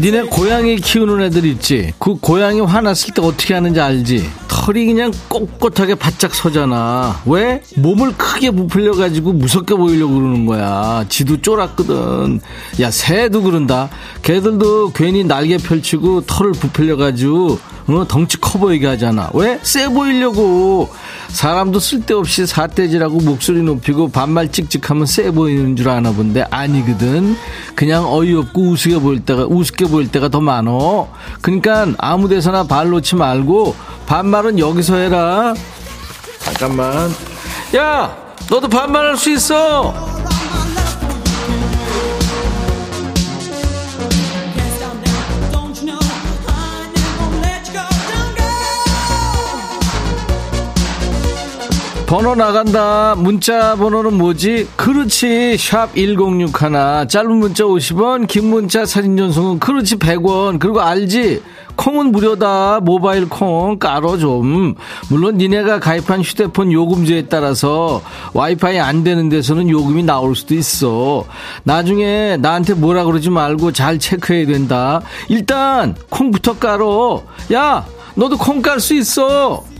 [0.04, 1.94] 니네 고양이 키우는 애들 있지?
[1.98, 4.30] 그 고양이 화났을 때 어떻게 하는지 알지?
[4.50, 7.22] 털이 그냥 꼿꼿하게 바짝 서잖아.
[7.26, 7.62] 왜?
[7.78, 11.06] 몸을 크게 부풀려가지고 무섭게 보이려고 그러는 거야.
[11.08, 12.42] 지도 쫄았거든.
[12.82, 13.90] 야, 새도 그런다.
[14.24, 19.30] 걔들도 괜히 날개 펼치고 털을 부풀려가지고, 어, 덩치 커 보이게 하잖아.
[19.34, 19.60] 왜?
[19.62, 20.90] 세 보이려고.
[21.30, 27.36] 사람도 쓸데없이 사태질하고 목소리 높이고 반말 찍찍하면 세 보이는 줄 아나 본데 아니거든.
[27.76, 31.10] 그냥 어이없고 우스게 보일 때가 우습게 보일 때가 더 많어.
[31.42, 35.54] 그러니까 아무 데서나 발 놓지 말고 반말은 여기서 해라.
[36.40, 37.12] 잠깐만.
[37.76, 38.16] 야,
[38.50, 40.13] 너도 반말할 수 있어.
[52.14, 53.16] 번호 나간다.
[53.18, 54.68] 문자 번호는 뭐지?
[54.76, 55.58] 그렇지.
[55.58, 57.08] 샵 1061.
[57.10, 60.60] 짧은 문자 50원, 긴 문자 사진 전송은 그렇지 100원.
[60.60, 61.42] 그리고 알지?
[61.76, 62.82] 콩은 무료다.
[62.84, 64.76] 모바일 콩 깔어 좀.
[65.10, 68.04] 물론 니네가 가입한 휴대폰 요금제에 따라서
[68.36, 71.26] 와이파이 안 되는 데서는 요금이 나올 수도 있어.
[71.64, 75.02] 나중에 나한테 뭐라 그러지 말고 잘 체크해야 된다.
[75.30, 77.24] 일단 콩부터 깔어.
[77.54, 79.73] 야, 너도 콩 깔 수 있어.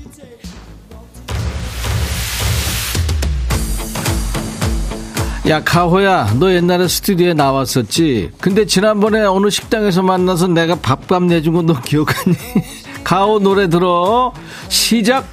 [5.48, 8.32] 야, 가호야, 너 옛날에 스튜디오에 나왔었지?
[8.40, 12.36] 근데 지난번에 어느 식당에서 만나서 내가 밥값 내준 거 너 기억하니?
[13.04, 14.32] 가호 노래 들어.
[14.70, 15.26] 시작!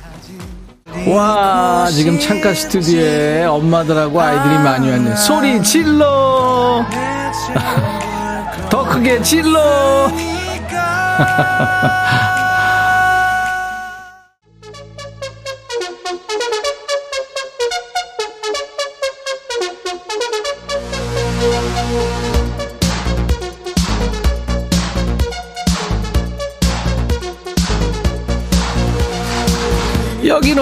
[1.07, 5.15] 와, 지금 창가 스튜디오에 엄마들하고 아이들이 많이 왔네.
[5.15, 6.85] 소리 질러!
[8.69, 10.11] 더 크게 질러!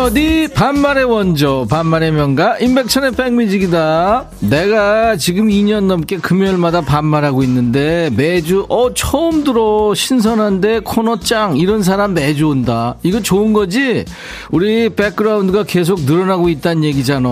[0.08, 0.48] 어디?
[0.48, 4.24] 반말의 원조, 반말의 명가, 임백천의 백뮤직이다.
[4.40, 9.92] 내가 지금 2년 넘게 금요일마다 반말하고 있는데 매주, 어, 처음 들어.
[9.94, 11.58] 신선한데 코너 짱.
[11.58, 12.94] 이런 사람 매주 온다.
[13.02, 14.06] 이거 좋은 거지?
[14.50, 17.28] 우리 백그라운드가 계속 늘어나고 있다는 얘기잖아.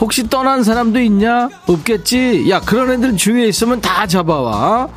[0.00, 1.48] 혹시 떠난 사람도 있냐?
[1.66, 2.48] 없겠지?
[2.48, 4.88] 야, 그런 애들 주위에 있으면 다 잡아와.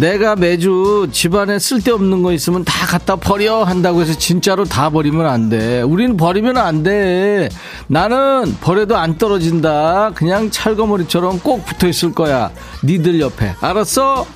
[0.00, 5.50] 내가 매주 집안에 쓸데없는 거 있으면 다 갖다 버려 한다고 해서 진짜로 다 버리면 안
[5.50, 5.82] 돼.
[5.82, 7.50] 우리는 버리면 안 돼.
[7.86, 10.12] 나는 버려도 안 떨어진다.
[10.14, 12.50] 그냥 찰거머리처럼 꼭 붙어 있을 거야.
[12.82, 13.54] 니들 옆에.
[13.60, 14.26] 알았어?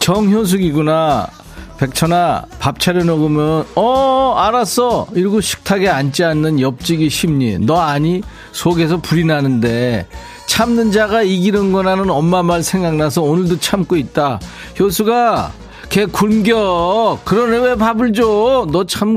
[0.00, 1.28] 정효숙이구나.
[1.76, 5.08] 백천아, 밥 차려 먹으면, 어, 알았어.
[5.12, 7.58] 이러고 식탁에 앉지 않는 옆지기 심리.
[7.58, 8.22] 너 아니?
[8.52, 10.06] 속에서 불이 나는데.
[10.46, 14.38] 참는 자가 이기는 거라는 엄마 말 생각나서 오늘도 참고 있다.
[14.78, 15.52] 효수가
[15.88, 17.20] 걔 굶겨.
[17.24, 18.66] 그러네 왜 밥을 줘?
[18.70, 19.16] 너 참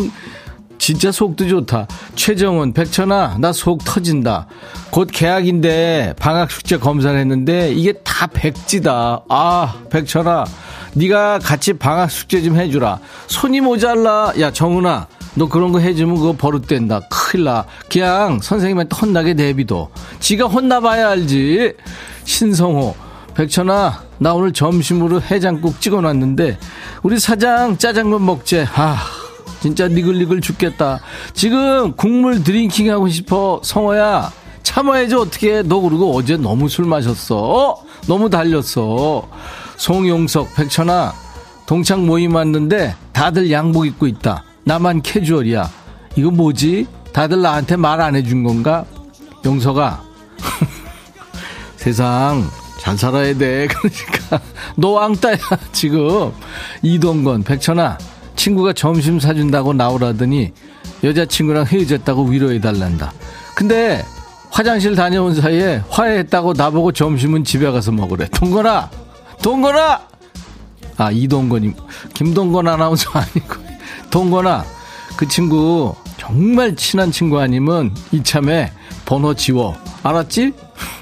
[0.79, 1.87] 진짜 속도 좋다.
[2.15, 4.47] 최정원, 백천아, 나 속 터진다.
[4.91, 9.23] 곧 계약인데 방학 숙제 검사를 했는데 이게 다 백지다.
[9.27, 10.45] 아, 백천아,
[10.93, 12.99] 네가 같이 방학 숙제 좀 해주라.
[13.27, 14.31] 손이 모자라.
[14.39, 15.07] 야, 정훈아,
[15.38, 17.02] 너 그런 거 해주면 그거 버릇된다.
[17.10, 17.65] 큰일 나.
[17.89, 19.89] 그냥 선생님한테 혼나게 내비둬.
[20.19, 21.73] 지가 혼나봐야 알지.
[22.23, 22.95] 신성호,
[23.36, 26.58] 백천아, 나 오늘 점심으로 해장국 찍어놨는데
[27.04, 28.65] 우리 사장 짜장면 먹재.
[28.73, 28.97] 아,
[29.60, 31.02] 진짜 니글니글 죽겠다.
[31.34, 33.62] 지금 국물 drinking 하고 싶어.
[33.63, 34.32] 성호야,
[34.63, 35.62] 참아야지 어떻게.
[35.62, 37.38] 너 그리고 어제 너무 술 마셨어.
[37.38, 37.84] 어?
[38.08, 39.28] 너무 달렸어.
[39.76, 41.13] 송용석, 백천아,
[41.67, 44.43] 동창 모임 왔는데 다들 양복 입고 있다.
[44.67, 45.69] 나만 캐주얼이야.
[46.17, 46.88] 이거 뭐지?
[47.13, 48.84] 다들 나한테 말 안 해준 건가?
[49.45, 50.03] 용석아,
[51.77, 52.43] 세상
[52.77, 53.67] 잘 살아야 돼.
[53.71, 54.41] 그러니까
[54.75, 55.38] 너 왕따야
[55.71, 56.34] 지금.
[56.82, 57.97] 이동건, 백천아,
[58.36, 60.51] 친구가 점심 사준다고 나오라더니
[61.01, 63.13] 여자친구랑 헤어졌다고 위로해달란다.
[63.56, 64.03] 근데
[64.51, 68.27] 화장실 다녀온 사이에 화해했다고 나보고 점심은 집에 가서 먹으래.
[68.34, 68.89] 동건아,
[69.41, 70.01] 동건아.
[70.97, 71.73] 아 이동건이
[72.15, 73.66] 김동건 아나운서 아니고
[74.09, 74.65] 동건아
[75.15, 78.71] 그 친구 정말 친한 친구 아니면 이참에
[79.05, 79.75] 번호 지워.
[80.03, 80.51] 알았지?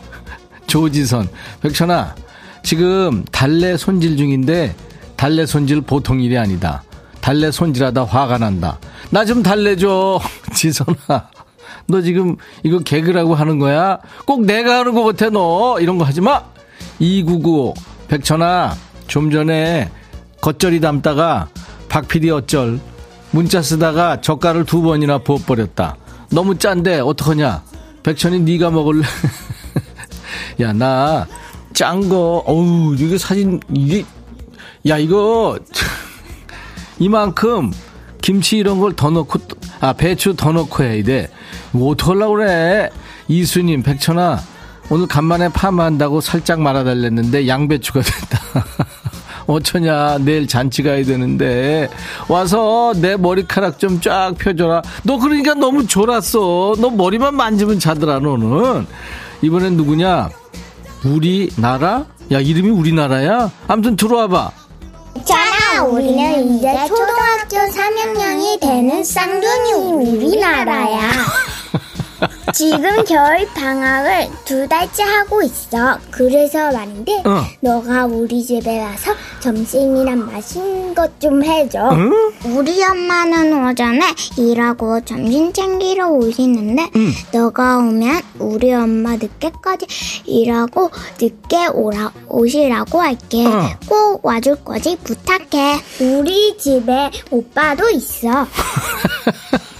[0.68, 1.28] 조지선.
[1.62, 2.16] 백천아
[2.64, 4.76] 지금 달래 손질 중인데
[5.16, 6.84] 달래 손질 보통 일이 아니다.
[7.22, 8.80] 달래 손질하다 화가 난다.
[9.10, 10.20] 나 좀 달래줘
[10.54, 11.30] 지선아.
[11.88, 14.00] 너 지금 이거 개그라고 하는 거야?
[14.26, 15.80] 꼭 내가 하는 거 같아 너.
[15.80, 16.44] 이런 거 하지 마
[17.00, 17.74] 299
[18.08, 18.76] 백천아
[19.08, 19.90] 좀 전에
[20.42, 21.48] 겉절이 담다가
[21.90, 22.80] 박PD 어쩔
[23.36, 25.98] 문자 쓰다가 젓갈을 두 번이나 부어버렸다.
[26.32, 27.64] 너무 짠데 어떡하냐?
[28.02, 29.04] 백천이 네가 먹을래?
[30.62, 31.28] 야 나
[31.74, 34.06] 짠 거 어우 이게 사진 이게
[34.88, 35.60] 야 이거
[37.00, 37.74] 이만큼
[38.22, 39.38] 김치 이런 걸 더 넣고
[39.82, 41.30] 아 배추 더 넣고 해야 돼.
[41.74, 42.90] 뭐 어떡하려고 그래?
[43.28, 44.40] 이수님 백천아
[44.90, 48.40] 오늘 간만에 파마한다고 살짝 말아달랬는데 양배추가 됐다.
[49.48, 51.90] 어쩌냐 내일 잔치 가야 되는데.
[52.28, 54.82] 와서 내 머리카락 좀 쫙 펴줘라.
[55.04, 56.76] 너 그러니까 너무 졸았어.
[56.80, 58.86] 너 머리만 만지면 자더라 너는.
[59.42, 60.30] 이번엔 누구냐?
[61.04, 62.06] 우리나라?
[62.32, 63.52] 야 이름이 우리나라야?
[63.68, 64.52] 아무튼 들어와봐.
[65.18, 71.12] 있잖아, 우리는 이제 초등학교 3학년이 되는 쌍둥이 우리나라야.
[72.54, 75.98] 지금 겨울 방학을 두 달째 하고 있어.
[76.12, 77.44] 그래서 말인데, 어.
[77.62, 81.80] 너가 우리 집에 와서 점심이랑 맛있는 것 좀 해줘.
[82.46, 84.02] 우리 엄마는 오전에
[84.38, 86.90] 일하고 점심 챙기러 오시는데,
[87.32, 89.88] 너가 오면 우리 엄마 늦게까지
[90.26, 93.48] 일하고 늦게 오라, 오시라고 할게.
[93.48, 93.70] 어.
[93.88, 95.80] 꼭 와줄 거지 부탁해.
[96.02, 98.46] 우리 집에 오빠도 있어.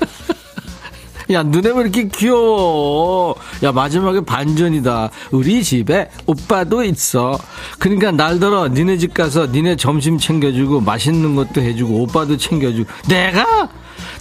[1.32, 3.36] 야, 눈에 왜 이렇게 귀여워?
[3.64, 5.10] 야, 마지막에 반전이다.
[5.32, 7.38] 우리 집에 오빠도 있어.
[7.80, 12.90] 그러니까 날더러 니네 집 가서 니네 점심 챙겨주고 맛있는 것도 해주고 오빠도 챙겨주고.
[13.08, 13.70] 내가?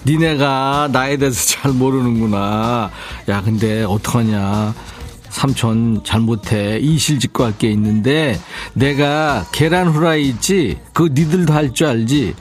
[0.06, 2.90] 니네가 나에 대해서 잘 모르는구나.
[3.28, 4.74] 야, 근데 어떡하냐.
[5.30, 8.38] 삼촌 잘못해 이실직고 할 게 있는데
[8.72, 12.34] 내가 계란 후라이 있지 그거 니들도 할 줄 알지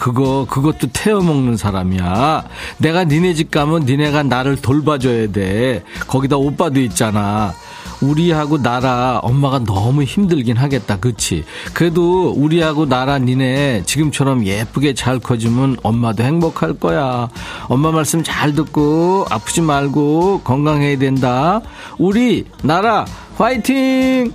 [0.00, 2.44] 그거 그것도 태워 먹는 사람이야.
[2.78, 5.84] 내가 니네 집 가면 니네가 나를 돌봐줘야 돼.
[6.06, 7.52] 거기다 오빠도 있잖아.
[8.00, 10.96] 우리하고 나라 엄마가 너무 힘들긴 하겠다.
[10.96, 11.44] 그치?
[11.74, 17.28] 그래도 우리하고 나라 니네 지금처럼 예쁘게 잘 커주면 엄마도 행복할 거야.
[17.68, 21.60] 엄마 말씀 잘 듣고 아프지 말고 건강해야 된다.
[21.98, 23.04] 우리 나라
[23.36, 24.32] 화이팅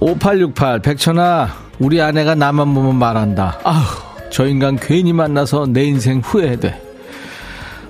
[0.00, 3.58] 5868 백천아 우리 아내가 나만 보면 말한다.
[3.64, 3.84] 아휴
[4.30, 6.70] 저 인간 괜히 만나서 내 인생 후회돼.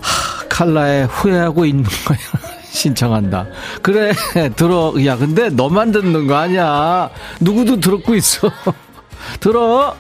[0.01, 2.19] 하, 칼라에 후회하고 있는 거야.
[2.71, 3.47] 신청한다.
[3.83, 4.13] 그래
[4.57, 7.11] 들어 야 근데 너만 듣는 거 아니야.
[7.41, 8.51] 누구도 들었고 있어.
[9.39, 9.95] 들어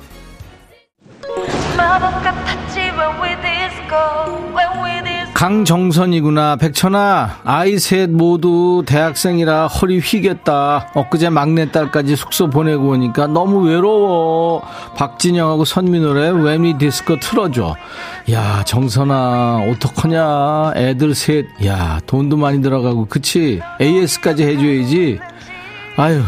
[5.41, 6.57] 강정선이구나.
[6.57, 10.91] 백천아 아이 셋 모두 대학생이라 허리 휘겠다.
[10.93, 14.61] 엊그제 막내딸까지 숙소 보내고 오니까 너무 외로워.
[14.97, 17.74] 박진영하고 선미 노래 웨미 디스코 틀어줘.
[18.30, 20.74] 야 정선아 어떡하냐?
[20.76, 23.62] 애들 셋 야 돈도 많이 들어가고 그치?
[23.80, 25.20] AS까지 해줘야지.
[25.97, 26.20] 아유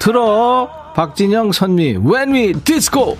[0.00, 0.68] 들어.
[0.96, 3.16] 박진영 선미 웨미 디스코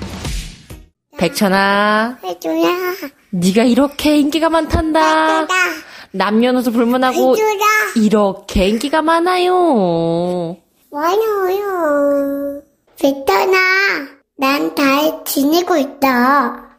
[1.18, 2.68] 백천아, 해줘야.
[3.30, 5.42] 네가 이렇게 인기가 많단다.
[5.42, 5.46] 나
[6.12, 7.66] 남녀노소 불문하고 해줘라.
[7.96, 10.56] 이렇게 인기가 많아요.
[10.90, 12.62] 많아요.
[13.00, 13.58] 베터나,
[14.36, 16.78] 난잘 지내고 있다.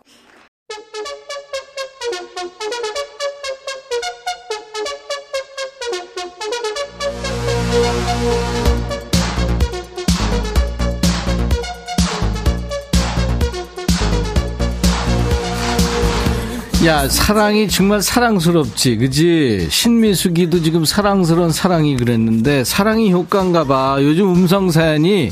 [16.85, 19.67] 야, 사랑이 정말 사랑스럽지, 그지?
[19.71, 23.97] 신미숙이도 지금 사랑스러운 사랑이 그랬는데, 사랑이 효과인가 봐.
[23.99, 25.31] 요즘 음성 사연이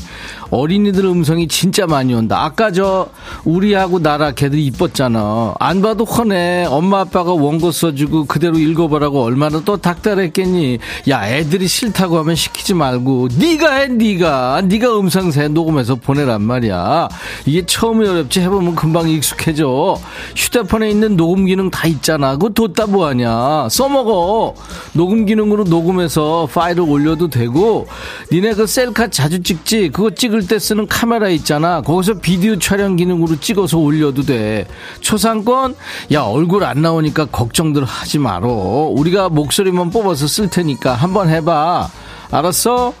[0.50, 2.44] 어린이들 음성이 진짜 많이 온다.
[2.44, 3.08] 아까 저,
[3.44, 5.54] 우리하고 나라 걔들 이뻤잖아.
[5.60, 6.66] 안 봐도 훤해.
[6.68, 10.78] 엄마 아빠가 원고 써주고 그대로 읽어보라고 얼마나 또 닥달했겠니?
[11.08, 14.62] 야, 애들이 싫다고 하면 시키지 말고, 네가 해, 네가.
[14.64, 17.08] 네가 음성 사연 녹음해서 보내란 말이야.
[17.46, 19.96] 이게 처음이 어렵지 해보면 금방 익숙해져.
[20.34, 22.32] 휴대폰에 있는 녹음 기능 다 있잖아.
[22.36, 23.68] 그거 뒀다 뭐하냐.
[23.68, 24.54] 써먹어.
[24.94, 27.86] 녹음 기능으로 녹음해서 파일을 올려도 되고,
[28.32, 29.90] 니네 그 셀카 자주 찍지?
[29.90, 31.82] 그거 찍을 때 쓰는 카메라 있잖아.
[31.82, 34.66] 거기서 비디오 촬영 기능으로 찍어서 올려도 돼.
[35.00, 35.74] 초상권?
[36.12, 38.48] 야, 얼굴 안 나오니까 걱정들 하지 말어.
[38.48, 41.88] 우리가 목소리만 뽑아서 쓸 테니까 한번 해봐.
[42.30, 42.94] 알았어?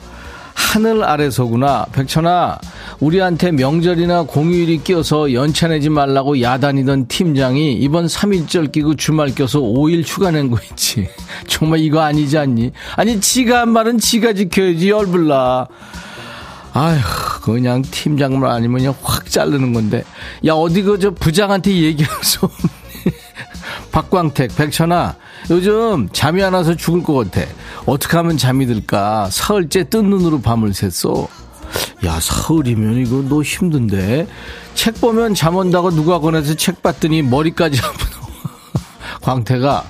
[0.58, 1.84] 하늘 아래서구나.
[1.92, 2.58] 백천아,
[3.00, 10.02] 우리한테 명절이나 공휴일이 껴서 연차 내지 말라고 야단이던 팀장이 이번 3일절 끼고 주말 껴서 5일
[10.06, 11.08] 휴가 낸 거 있지.
[11.46, 12.72] 정말 이거 아니지 않니?
[12.96, 15.66] 아니, 지가 한 말은 지가 지켜야지, 열불나.
[16.72, 17.00] 아휴,
[17.42, 20.04] 그냥 팀장만 아니면 그냥 확 자르는 건데.
[20.46, 22.48] 야, 어디 그저 부장한테 얘기해서.
[23.92, 25.16] 박광택, 백천아,
[25.50, 27.46] 요즘 잠이 안 와서 죽을 것 같아.
[27.86, 29.28] 어떻게 하면 잠이 들까?
[29.30, 31.28] 사흘째 뜬 눈으로 밤을 샜어.
[32.04, 34.26] 야, 사흘이면 이거 너 힘든데?
[34.74, 38.16] 책 보면 잠 온다고 누가 권해서 책 봤더니 머리까지 아프다.
[39.22, 39.84] 광태가,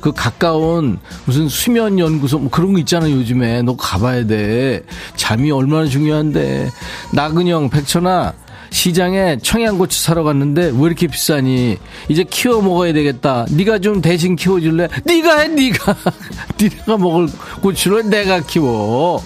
[0.00, 4.82] 그 가까운 무슨 수면 연구소 뭐 그런 거 있잖아 요즘에 너 가봐야 돼
[5.16, 6.70] 잠이 얼마나 중요한데
[7.12, 8.34] 나근영 백천아
[8.76, 11.78] 시장에 청양고추 사러 갔는데 왜 이렇게 비싸니?
[12.10, 13.46] 이제 키워 먹어야 되겠다.
[13.50, 14.88] 네가 좀 대신 키워줄래?
[15.02, 15.96] 네가 해 네가.
[16.60, 17.26] 네가 먹을
[17.62, 19.22] 고추를 내가 키워.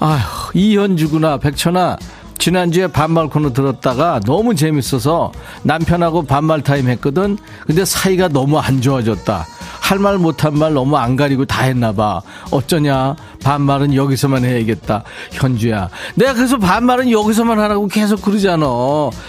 [0.00, 1.98] 아휴 이현주구나 백천아.
[2.36, 5.30] 지난주에 반말 코너 들었다가 너무 재밌어서
[5.62, 7.38] 남편하고 반말 타임 했거든.
[7.66, 9.46] 근데 사이가 너무 안 좋아졌다
[9.84, 16.32] 할 말 못한 말 너무 안 가리고 다 했나봐 어쩌냐 반말은 여기서만 해야겠다 현주야 내가
[16.32, 18.66] 그래서 반말은 여기서만 하라고 계속 그러잖아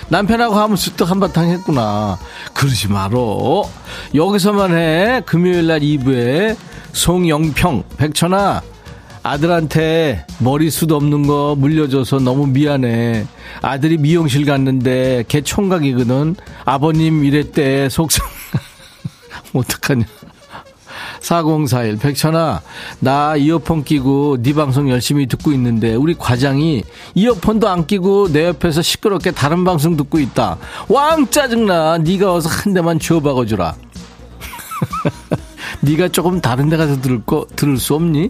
[0.07, 2.17] 남편하고 하면 쑥떡 한바탕 했구나
[2.53, 3.63] 그러지 말어
[4.13, 6.55] 여기서만 해 금요일 날 2부에
[6.93, 8.61] 송영평 백천아
[9.23, 13.25] 아들한테 머리숱 없는 거 물려줘서 너무 미안해.
[13.63, 16.35] 아들이 미용실 갔는데 걔 총각이거든.
[16.63, 17.89] 아버님 이랬대.
[17.89, 18.23] 속상.
[19.53, 20.05] 어떡하냐.
[21.21, 22.61] 4041 백천아
[22.99, 28.81] 나 이어폰 끼고 네 방송 열심히 듣고 있는데 우리 과장이 이어폰도 안 끼고 내 옆에서
[28.81, 30.57] 시끄럽게 다른 방송 듣고 있다
[30.87, 33.75] 왕 짜증나 네가 어서 한 대만 주워박아주라
[35.81, 38.29] 네가 조금 다른 데 가서 들을 거 들을 수 없니?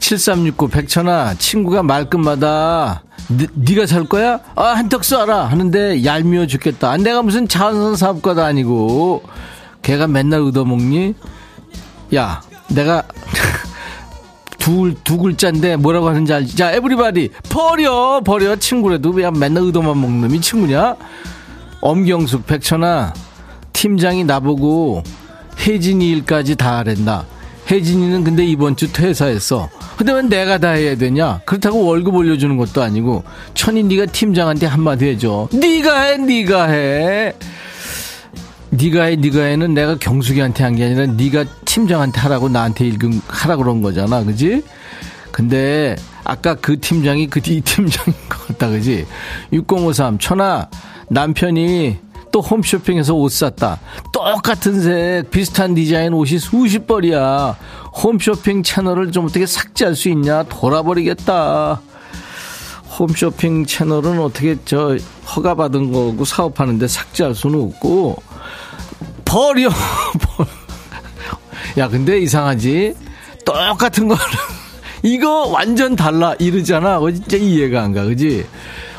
[0.00, 4.40] 7369 백천아 친구가 말끝마다 네, 네가 살 거야?
[4.56, 9.22] 아 한턱 쏴라 하는데 얄미워 죽겠다 아, 내가 무슨 자원선 사업가도 아니고
[9.82, 11.14] 걔가 맨날 얻어먹니?
[12.14, 13.02] 야 내가
[14.58, 16.56] 두, 두 글자인데 뭐라고 하는지 알지?
[16.56, 20.96] 자 에브리바디 버려 버려 친구라도 왜 맨날 얻어만 먹는 놈이 친구냐?
[21.80, 23.12] 엄경숙 백천아
[23.72, 25.02] 팀장이 나보고
[25.58, 27.26] 혜진이 일까지 다 하랜다
[27.70, 29.70] 혜진이는 근데 이번 주 퇴사했어.
[29.96, 31.40] 근데 왜 내가 다 해야 되냐?
[31.44, 35.48] 그렇다고 월급 올려주는 것도 아니고 천이 네가 팀장한테 한마디 해줘.
[35.52, 37.32] 네가 해, 네가 해.
[38.72, 43.56] 네가 해, 네가 해는 내가 경숙이한테 한 게 아니라 네가 팀장한테 하라고 나한테 읽은 하라
[43.56, 44.62] 그런 거잖아, 그지?
[45.30, 45.94] 근데
[46.24, 49.06] 아까 그 팀장이 그 이 팀장인 것 같다, 그지?
[49.52, 50.68] 6053 천아
[51.08, 51.98] 남편이
[52.32, 53.78] 또 홈쇼핑에서 옷 샀다.
[54.10, 57.56] 똑같은 색, 비슷한 디자인 옷이 수십 벌이야.
[58.02, 60.42] 홈쇼핑 채널을 좀 어떻게 삭제할 수 있냐?
[60.44, 61.82] 돌아버리겠다.
[62.98, 64.96] 홈쇼핑 채널은 어떻게 저
[65.34, 68.22] 허가받은 거고 사업하는데 삭제할 수는 없고
[69.24, 69.70] 버려.
[71.78, 72.94] 야, 근데 이상하지?
[73.46, 74.22] 똑같은 거는
[75.02, 76.98] 이거 완전 달라 이러잖아.
[76.98, 78.44] 어, 진짜 이해가 안 가, 그지?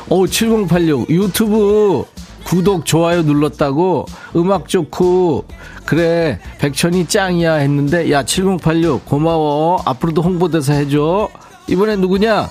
[0.08, 2.04] 오, 7086 유튜브
[2.44, 4.04] 구독, 좋아요 눌렀다고
[4.36, 5.46] 음악 좋고
[5.86, 11.30] 그래 백천이 짱이야 했는데 야 7086 고마워 앞으로도 홍보대사 해줘
[11.68, 12.50] 이번엔 누구냐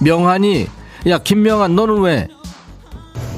[0.00, 0.66] 명한이
[1.08, 2.28] 야 김명한 너는 왜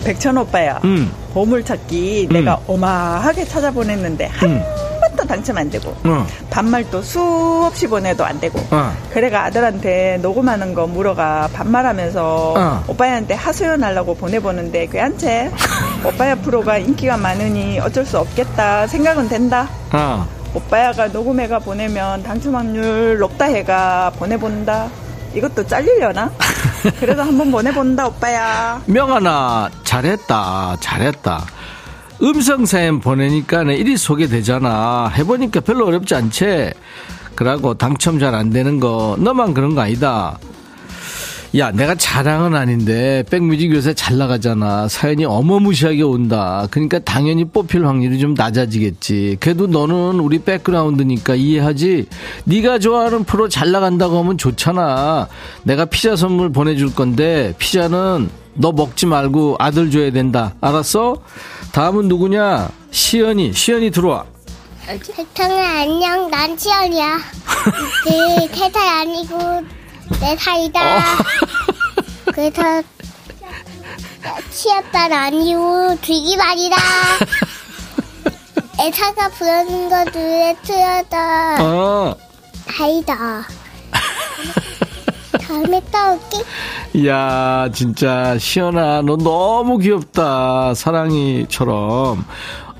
[0.04, 1.12] 백천 오빠야 음.
[1.32, 4.62] 보물찾기 내가 어마하게 찾아보냈는데 한 음.
[5.00, 6.26] 번도 당첨 안 되고 어.
[6.50, 8.92] 반말도 수없이 보내도 안 되고 어.
[9.12, 12.84] 그래가 아들한테 녹음하는 거 물어가 반말하면서 어.
[12.88, 15.50] 오빠한테 하소연 하려고 보내보는데 괜찮지?
[16.04, 20.26] 오빠야 프로가 인기가 많으니 어쩔 수 없겠다 생각은 된다 어.
[20.54, 24.88] 오빠야가 녹음해가 보내면 당첨 확률 높다 해가 보내본다
[25.34, 26.30] 이것도 잘리려나?
[27.00, 28.82] 그래도 한번 보내본다 오빠야.
[28.86, 31.44] 명아나 잘했다 잘했다.
[32.22, 35.08] 음성사연 보내니까 일이 소개되잖아.
[35.14, 36.72] 해보니까 별로 어렵지 않지?
[37.34, 40.38] 그러고 당첨 잘 안 되는 거 너만 그런 거 아니다
[41.54, 44.88] 야 내가 자랑은 아닌데 백뮤직 요새 잘 나가잖아.
[44.88, 46.66] 사연이 어마무시하게 온다.
[46.70, 49.36] 그러니까 당연히 뽑힐 확률이 좀 낮아지겠지.
[49.38, 52.06] 그래도 너는 우리 백그라운드니까 이해하지?
[52.44, 55.28] 네가 좋아하는 프로 잘 나간다고 하면 좋잖아.
[55.64, 60.54] 내가 피자 선물 보내줄 건데 피자는 너 먹지 말고 아들 줘야 된다.
[60.62, 61.16] 알았어?
[61.72, 62.70] 다음은 누구냐?
[62.90, 63.52] 시연이.
[63.52, 64.24] 시연이 들어와.
[64.86, 66.30] 백천아 안녕.
[66.30, 67.18] 난 치연이야.
[68.06, 69.81] 네 태살 아니고
[70.20, 70.80] 내 살이다.
[72.32, 72.82] 그래서
[74.50, 76.76] 치아딸 아니고 귀기말이다.
[78.80, 82.16] 애사가 부르는 거 눈에 틀어다 어.
[82.80, 83.14] 아이다.
[85.40, 87.06] 다음에 또 올게.
[87.08, 90.74] 야 진짜 시연아 너 너무 귀엽다.
[90.74, 92.24] 사랑이처럼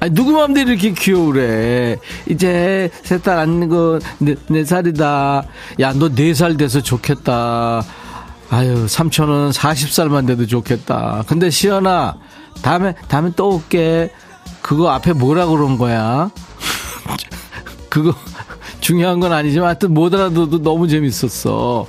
[0.03, 1.96] 아니 누구 맘대로 이렇게 귀여우래?
[2.28, 5.44] 이제 세달 안고 네, 네 살이다.
[5.78, 7.84] 야 너 네 살 돼서 좋겠다.
[8.50, 11.22] 아유 삼촌은 40살만 돼도 좋겠다.
[11.28, 12.16] 근데 시연아
[12.62, 14.11] 다음에 다음에 또 올게.
[14.61, 16.30] 그거 앞에 뭐라 그런 거야?
[17.88, 18.12] 그거
[18.83, 21.87] 중요한 건 아니지만 하여튼 못 알아둬도 너무 재밌었어.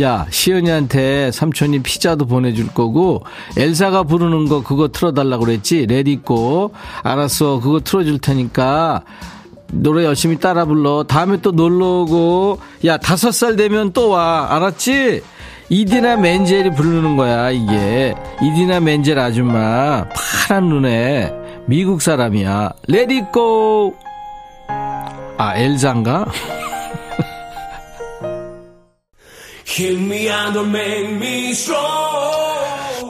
[0.00, 3.24] 야, 시연이한테 삼촌이 피자도 보내줄 거고,
[3.58, 5.86] 엘사가 부르는 거 그거 틀어달라고 그랬지?
[5.86, 6.72] 레디고.
[7.02, 7.60] 알았어.
[7.60, 9.02] 그거 틀어줄 테니까,
[9.72, 11.02] 노래 열심히 따라 불러.
[11.02, 14.46] 다음에 또 놀러 오고, 야, 다섯 살 되면 또 와.
[14.50, 15.22] 알았지?
[15.68, 18.14] 이디나 멘젤이 부르는 거야, 이게.
[18.40, 20.06] 이디나 멘젤 아줌마.
[20.48, 21.32] 파란 눈에
[21.66, 22.70] 미국 사람이야.
[22.86, 24.05] 레디고!
[25.38, 26.04] 아, strong.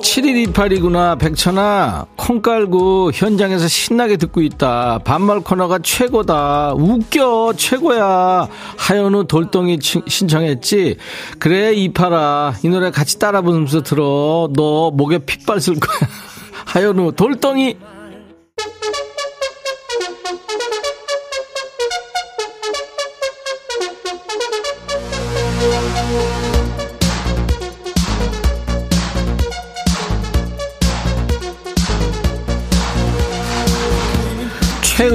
[0.02, 1.18] 7128이구나.
[1.18, 4.98] 백천아, 콩 깔고 현장에서 신나게 듣고 있다.
[5.04, 6.74] 반말 코너가 최고다.
[6.76, 8.48] 웃겨, 최고야.
[8.78, 10.96] 하연우 돌덩이 치- 신청했지?
[11.38, 12.54] 그래, 이파라.
[12.64, 14.48] 이 노래 같이 따라 부르면서 들어.
[14.54, 16.08] 너 목에 핏발 쓸 거야.
[16.66, 17.76] 하연우 돌덩이.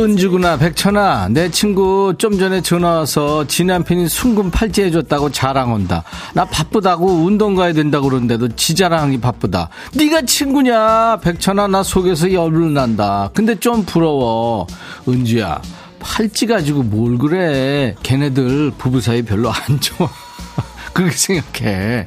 [0.02, 6.04] 은주구나 백천아 내 친구 좀 전에 전화 와서 지 남편이 순금 팔찌 해줬다고 자랑한다.
[6.34, 9.70] 나 바쁘다고 운동 가야 된다고 그러는데도 지 자랑하기 바쁘다.
[9.95, 11.20] 네가 친구냐?
[11.22, 13.30] 백천아 나 속에서 열불 난다.
[13.36, 14.66] 근데 좀 부러워.
[15.08, 15.62] 은주야
[15.99, 17.93] 팔찌 가지고 뭘 그래?
[18.02, 20.10] 걔네들 부부 사이 별로 안 좋아.
[20.93, 22.06] 그렇게 생각해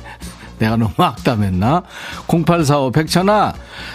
[0.59, 1.83] 내가 너무 악담했나?
[2.29, 3.55] 0845 백천아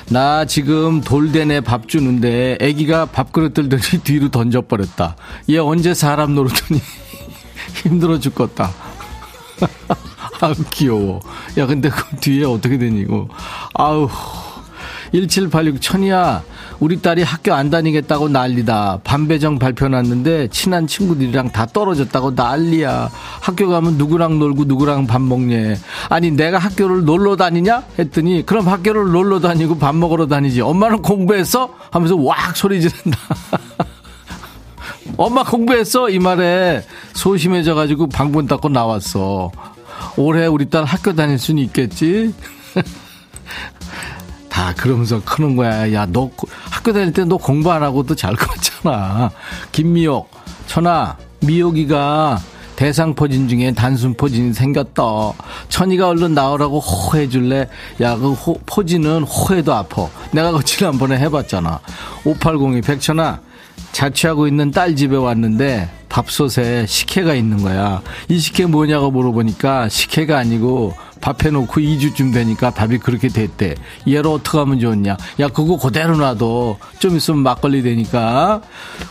[0.10, 5.16] 나 지금 돌대내 밥 주는데 애기가 밥그릇 들더니 뒤로 던져버렸다.
[5.50, 6.82] 얘 언제 사람 노릇하니?
[7.84, 8.72] 힘들어 죽겠다.
[10.42, 11.20] 아우 귀여워.
[11.58, 13.28] 야 근데 그 뒤에 어떻게 되니 이거?
[13.74, 14.10] 아우
[15.12, 16.44] 1786 천이야
[16.80, 19.00] 우리 딸이 학교 안 다니겠다고 난리다.
[19.04, 23.10] 반배정 발표 났는데 친한 친구들이랑 다 떨어졌다고 난리야.
[23.42, 25.76] 학교 가면 누구랑 놀고 누구랑 밥 먹냐
[26.10, 27.84] 아니 내가 학교를 놀러 다니냐?
[27.98, 30.62] 했더니 그럼 학교를 놀러 다니고 밥 먹으러 다니지.
[30.62, 31.74] 엄마는 공부했어?
[31.92, 33.18] 하면서 왁 소리 지른다.
[35.18, 36.10] 엄마 공부했어?
[36.10, 36.84] 이 말에
[37.14, 39.52] 소심해져 가지고 방문 닫고 나왔어.
[40.16, 42.34] 올해 우리 딸 학교 다닐 수는 있겠지
[44.60, 45.94] 다 그러면서 크는 거야.
[45.94, 46.30] 야, 너
[46.70, 49.32] 학교 다닐 때 너 공부 안 하고도 잘 컸잖아.
[49.72, 50.30] 김미옥,
[50.68, 52.42] 천아, 미옥이가
[52.76, 55.04] 대상 포진 중에 단순 포진이 생겼다.
[55.70, 57.70] 천이가 얼른 나오라고 호해줄래?
[58.02, 60.10] 야, 그 호, 포진은 호해도 아파.
[60.34, 61.80] 내가 그 지난번에 해봤잖아.
[62.26, 63.40] 5802 백천아,
[63.92, 68.02] 자취하고 있는 딸 집에 왔는데 밥솥에 식혜가 있는 거야.
[68.30, 73.76] 이 식혜 뭐냐고 물어보니까 식혜가 아니고 밥 해 놓고 2주쯤 되니까 밥이 그렇게 됐대.
[74.08, 75.18] 얘를 어떻게 하면 좋냐?
[75.42, 76.78] 야, 그거 그대로 놔둬.
[77.00, 78.62] 좀 있으면 막걸리 되니까.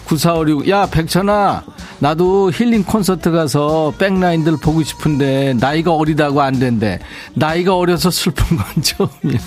[0.06, 1.64] 9456, 야, 백천아.
[2.00, 6.98] 나도 힐링 콘서트 가서 백라인들 보고 싶은데 나이가 어리다고 안 된대.
[7.34, 9.38] 나이가 어려서 슬픈 건 처음이야.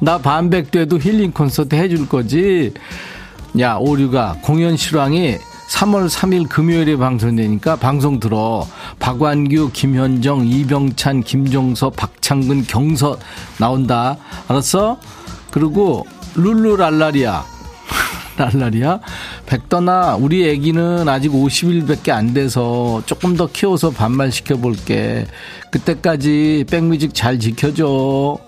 [0.00, 2.74] 나 반백 돼도 힐링 콘서트 해줄 거지?
[3.58, 5.36] 야, 오류가 공연 실황이
[5.70, 8.66] 3월 3일 금요일에 방송되니까 방송 들어.
[8.98, 13.18] 박완규, 김현정, 이병찬, 김종서, 박창근, 경서
[13.58, 14.16] 나온다.
[14.48, 14.98] 알았어?
[15.50, 17.44] 그리고 룰루랄라리아.
[18.36, 19.00] 랄라리아.
[19.46, 25.26] 백더나 우리 애기는 아직 50일밖에 안 돼서 조금 더 키워서 반말 시켜 볼게.
[25.70, 28.38] 그때까지 백뮤직 잘 지켜줘.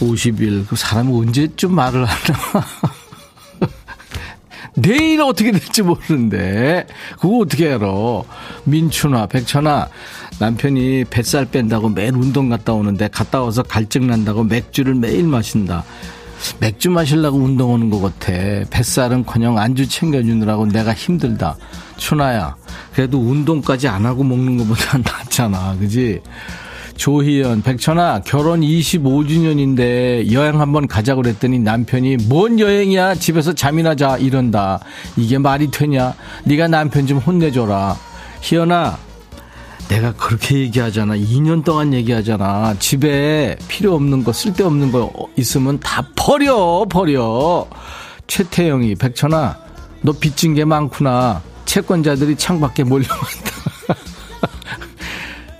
[0.00, 0.66] 50일.
[0.66, 2.66] 그 사람이 언제쯤 말을 하나.
[4.74, 6.86] 내일 어떻게 될지 모르는데.
[7.20, 7.88] 그거 어떻게 알아.
[8.64, 9.88] 민춘아, 백천아.
[10.38, 15.84] 남편이 뱃살 뺀다고 매일 운동 갔다 오는데 갔다 와서 갈증 난다고 맥주를 매일 마신다.
[16.60, 18.32] 맥주 마시려고 운동 오는 것 같아.
[18.70, 21.56] 뱃살은 커녕 안주 챙겨주느라고 내가 힘들다.
[21.96, 22.54] 춘아야,
[22.94, 25.76] 그래도 운동까지 안 하고 먹는 것보다 낫잖아.
[25.78, 26.20] 그지?
[26.98, 33.14] 조희연, 백천아, 결혼 25주년인데 여행 한번 가자고 그랬더니 남편이 뭔 여행이야?
[33.14, 34.16] 집에서 잠이나 자.
[34.18, 34.80] 이런다.
[35.16, 36.14] 이게 말이 되냐?
[36.44, 37.96] 네가 남편 좀 혼내줘라.
[38.40, 38.98] 희연아,
[39.88, 41.14] 내가 그렇게 얘기하잖아.
[41.14, 42.74] 2년 동안 얘기하잖아.
[42.80, 47.66] 집에 필요 없는 거, 쓸데없는 거 있으면 다 버려, 버려.
[48.26, 49.56] 최태영이, 백천아,
[50.02, 51.42] 너 빚진 게 많구나.
[51.64, 53.57] 채권자들이 창밖에 몰려간다.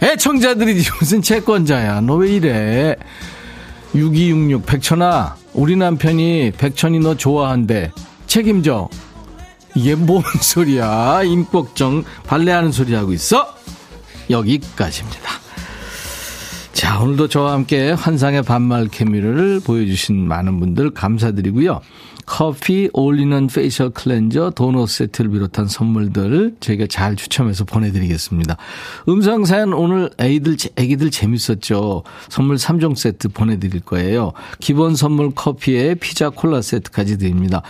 [0.02, 2.00] 애청자들이지 무슨 채권자야.
[2.02, 2.96] 너 왜 이래?
[3.94, 7.90] 6266 백천아 우리 남편이 백천이 너 좋아한대.
[8.26, 8.88] 책임져.
[9.74, 11.22] 이게 뭔 소리야.
[11.24, 13.54] 임꺽정 발레하는 소리 하고 있어?
[14.30, 15.20] 여기까지입니다.
[16.72, 21.80] 자, 오늘도 저와 함께 환상의 반말 케미를 보여주신 많은 분들 감사드리고요.
[22.28, 28.58] 커피, 올리는 facial cleanser, 도넛 세트를 비롯한 선물들 저희가 잘 추첨해서 보내드리겠습니다.
[29.08, 32.02] 음성사연 오늘 얘기들, 얘기들 재밌었죠?
[32.28, 34.32] 선물 3종 세트 보내드릴 거예요.
[34.60, 37.62] 기본 선물 커피에 피자 콜라 세트까지 드립니다.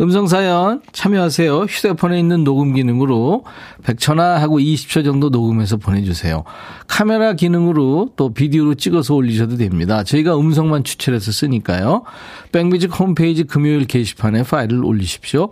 [0.00, 1.62] 음성사연 참여하세요.
[1.62, 3.44] 휴대폰에 있는 녹음 기능으로
[3.82, 6.44] 100초나 하고 20초 정도 녹음해서 보내주세요.
[6.86, 10.04] 카메라 기능으로 또 비디오로 찍어서 올리셔도 됩니다.
[10.04, 12.04] 저희가 음성만 추출해서 쓰니까요.
[12.52, 15.48] 백뮤직 홈페이지 금요일 게시 판에 파일을 올리십시오.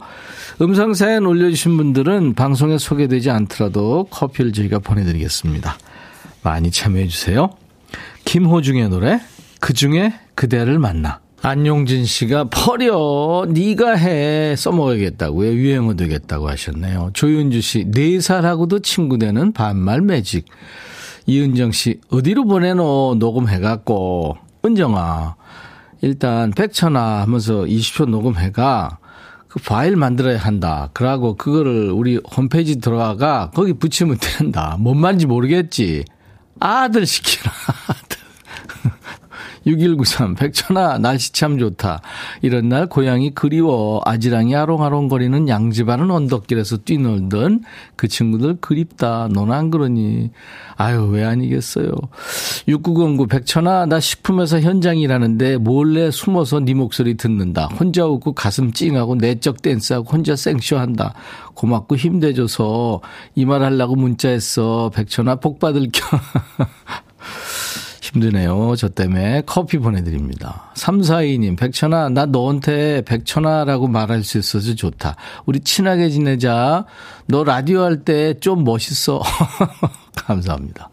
[0.60, 5.78] 음성 사연 올려주신 분들은 방송에 소개되지 않더라도 커피를 저희가 보내드리겠습니다.
[6.42, 7.50] 많이 참여해주세요.
[8.24, 9.20] 김호중의 노래
[9.60, 17.84] 그 중에 그대를 만나 안용진 씨가 버려 네가 해 써먹어야겠다고요 유행어 되겠다고 하셨네요 조윤주 씨
[17.86, 20.46] 4살하고도 친구 되는 반말 매직
[21.26, 25.36] 이은정 씨 어디로 보내노 녹음해갖고 은정아
[26.02, 28.98] 일단 백천아 하면서 20초 녹음해가
[29.46, 30.90] 그 파일 만들어야 한다.
[30.92, 34.76] 그러고 그거를 우리 홈페이지 들어가가 거기 붙이면 된다.
[34.80, 36.04] 뭔 말인지 모르겠지.
[36.58, 37.52] 아들 시키라.
[39.64, 39.72] 아들.
[39.72, 42.00] 6193 백천아 날씨 참 좋다.
[42.42, 47.62] 이런 날 고향이 그리워 아지랑이 아롱아롱거리는 양지바른 언덕길에서 뛰놀던
[47.96, 49.28] 그 친구들 그립다.
[49.32, 50.30] 너는 안 그러니?
[50.76, 51.92] 아유 왜 아니겠어요.
[52.66, 57.66] 6909 백천아 나 식품회사 현장 일하는데 몰래 숨어서 네 목소리 듣는다.
[57.66, 61.14] 혼자 웃고 가슴 찡하고 내적 댄스하고 혼자 생쇼한다.
[61.54, 63.00] 고맙고 힘내줘서
[63.36, 64.90] 이 말 하려고 문자했어.
[64.94, 66.06] 백천아 복 받을 겨.
[68.12, 68.74] 힘드네요.
[68.76, 70.70] 저 때문에 커피 보내드립니다.
[70.74, 75.16] 342님, 백천아, 나 너한테 백천아라고 말할 수 있어서 좋다.
[75.46, 76.84] 우리 친하게 지내자.
[77.26, 79.22] 너 라디오 할 때 좀 멋있어.
[80.16, 80.90] 감사합니다.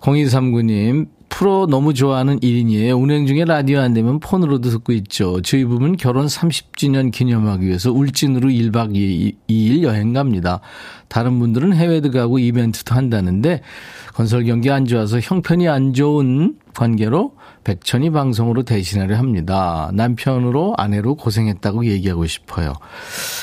[0.00, 3.00] 0239님, 프로 너무 좋아하는 1인이에요.
[3.00, 5.40] 운행 중에 라디오 안 되면 폰으로도 듣고 있죠.
[5.40, 10.60] 저희 부부는 결혼 30주년 기념하기 위해서 울진으로 1박 2일, 2일 여행 갑니다.
[11.08, 13.62] 다른 분들은 해외도 가고 이벤트도 한다는데
[14.12, 19.90] 건설 경기 안 좋아서 형편이 안 좋은 관계로 백천이 방송으로 대신하려 합니다.
[19.94, 22.74] 남편으로 아내로 고생했다고 얘기하고 싶어요.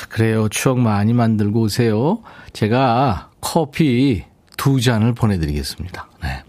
[0.08, 0.48] 그래요.
[0.48, 2.20] 추억 많이 만들고 오세요.
[2.52, 4.24] 제가 커피
[4.56, 6.08] 두 잔을 보내드리겠습니다.
[6.22, 6.42] 네.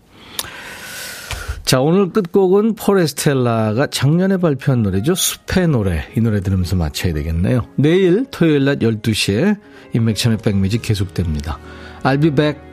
[1.70, 5.14] 자, 오늘 끝곡은 포레스텔라가 작년에 발표한 노래죠.
[5.14, 6.04] 숲의 노래.
[6.18, 7.68] 이 노래 들으면서 마쳐야 되겠네요.
[7.76, 9.56] 내일 토요일 낮 12시에
[9.94, 11.60] 인맥천의 백뮤직 계속됩니다.
[12.02, 12.69] I'll be back.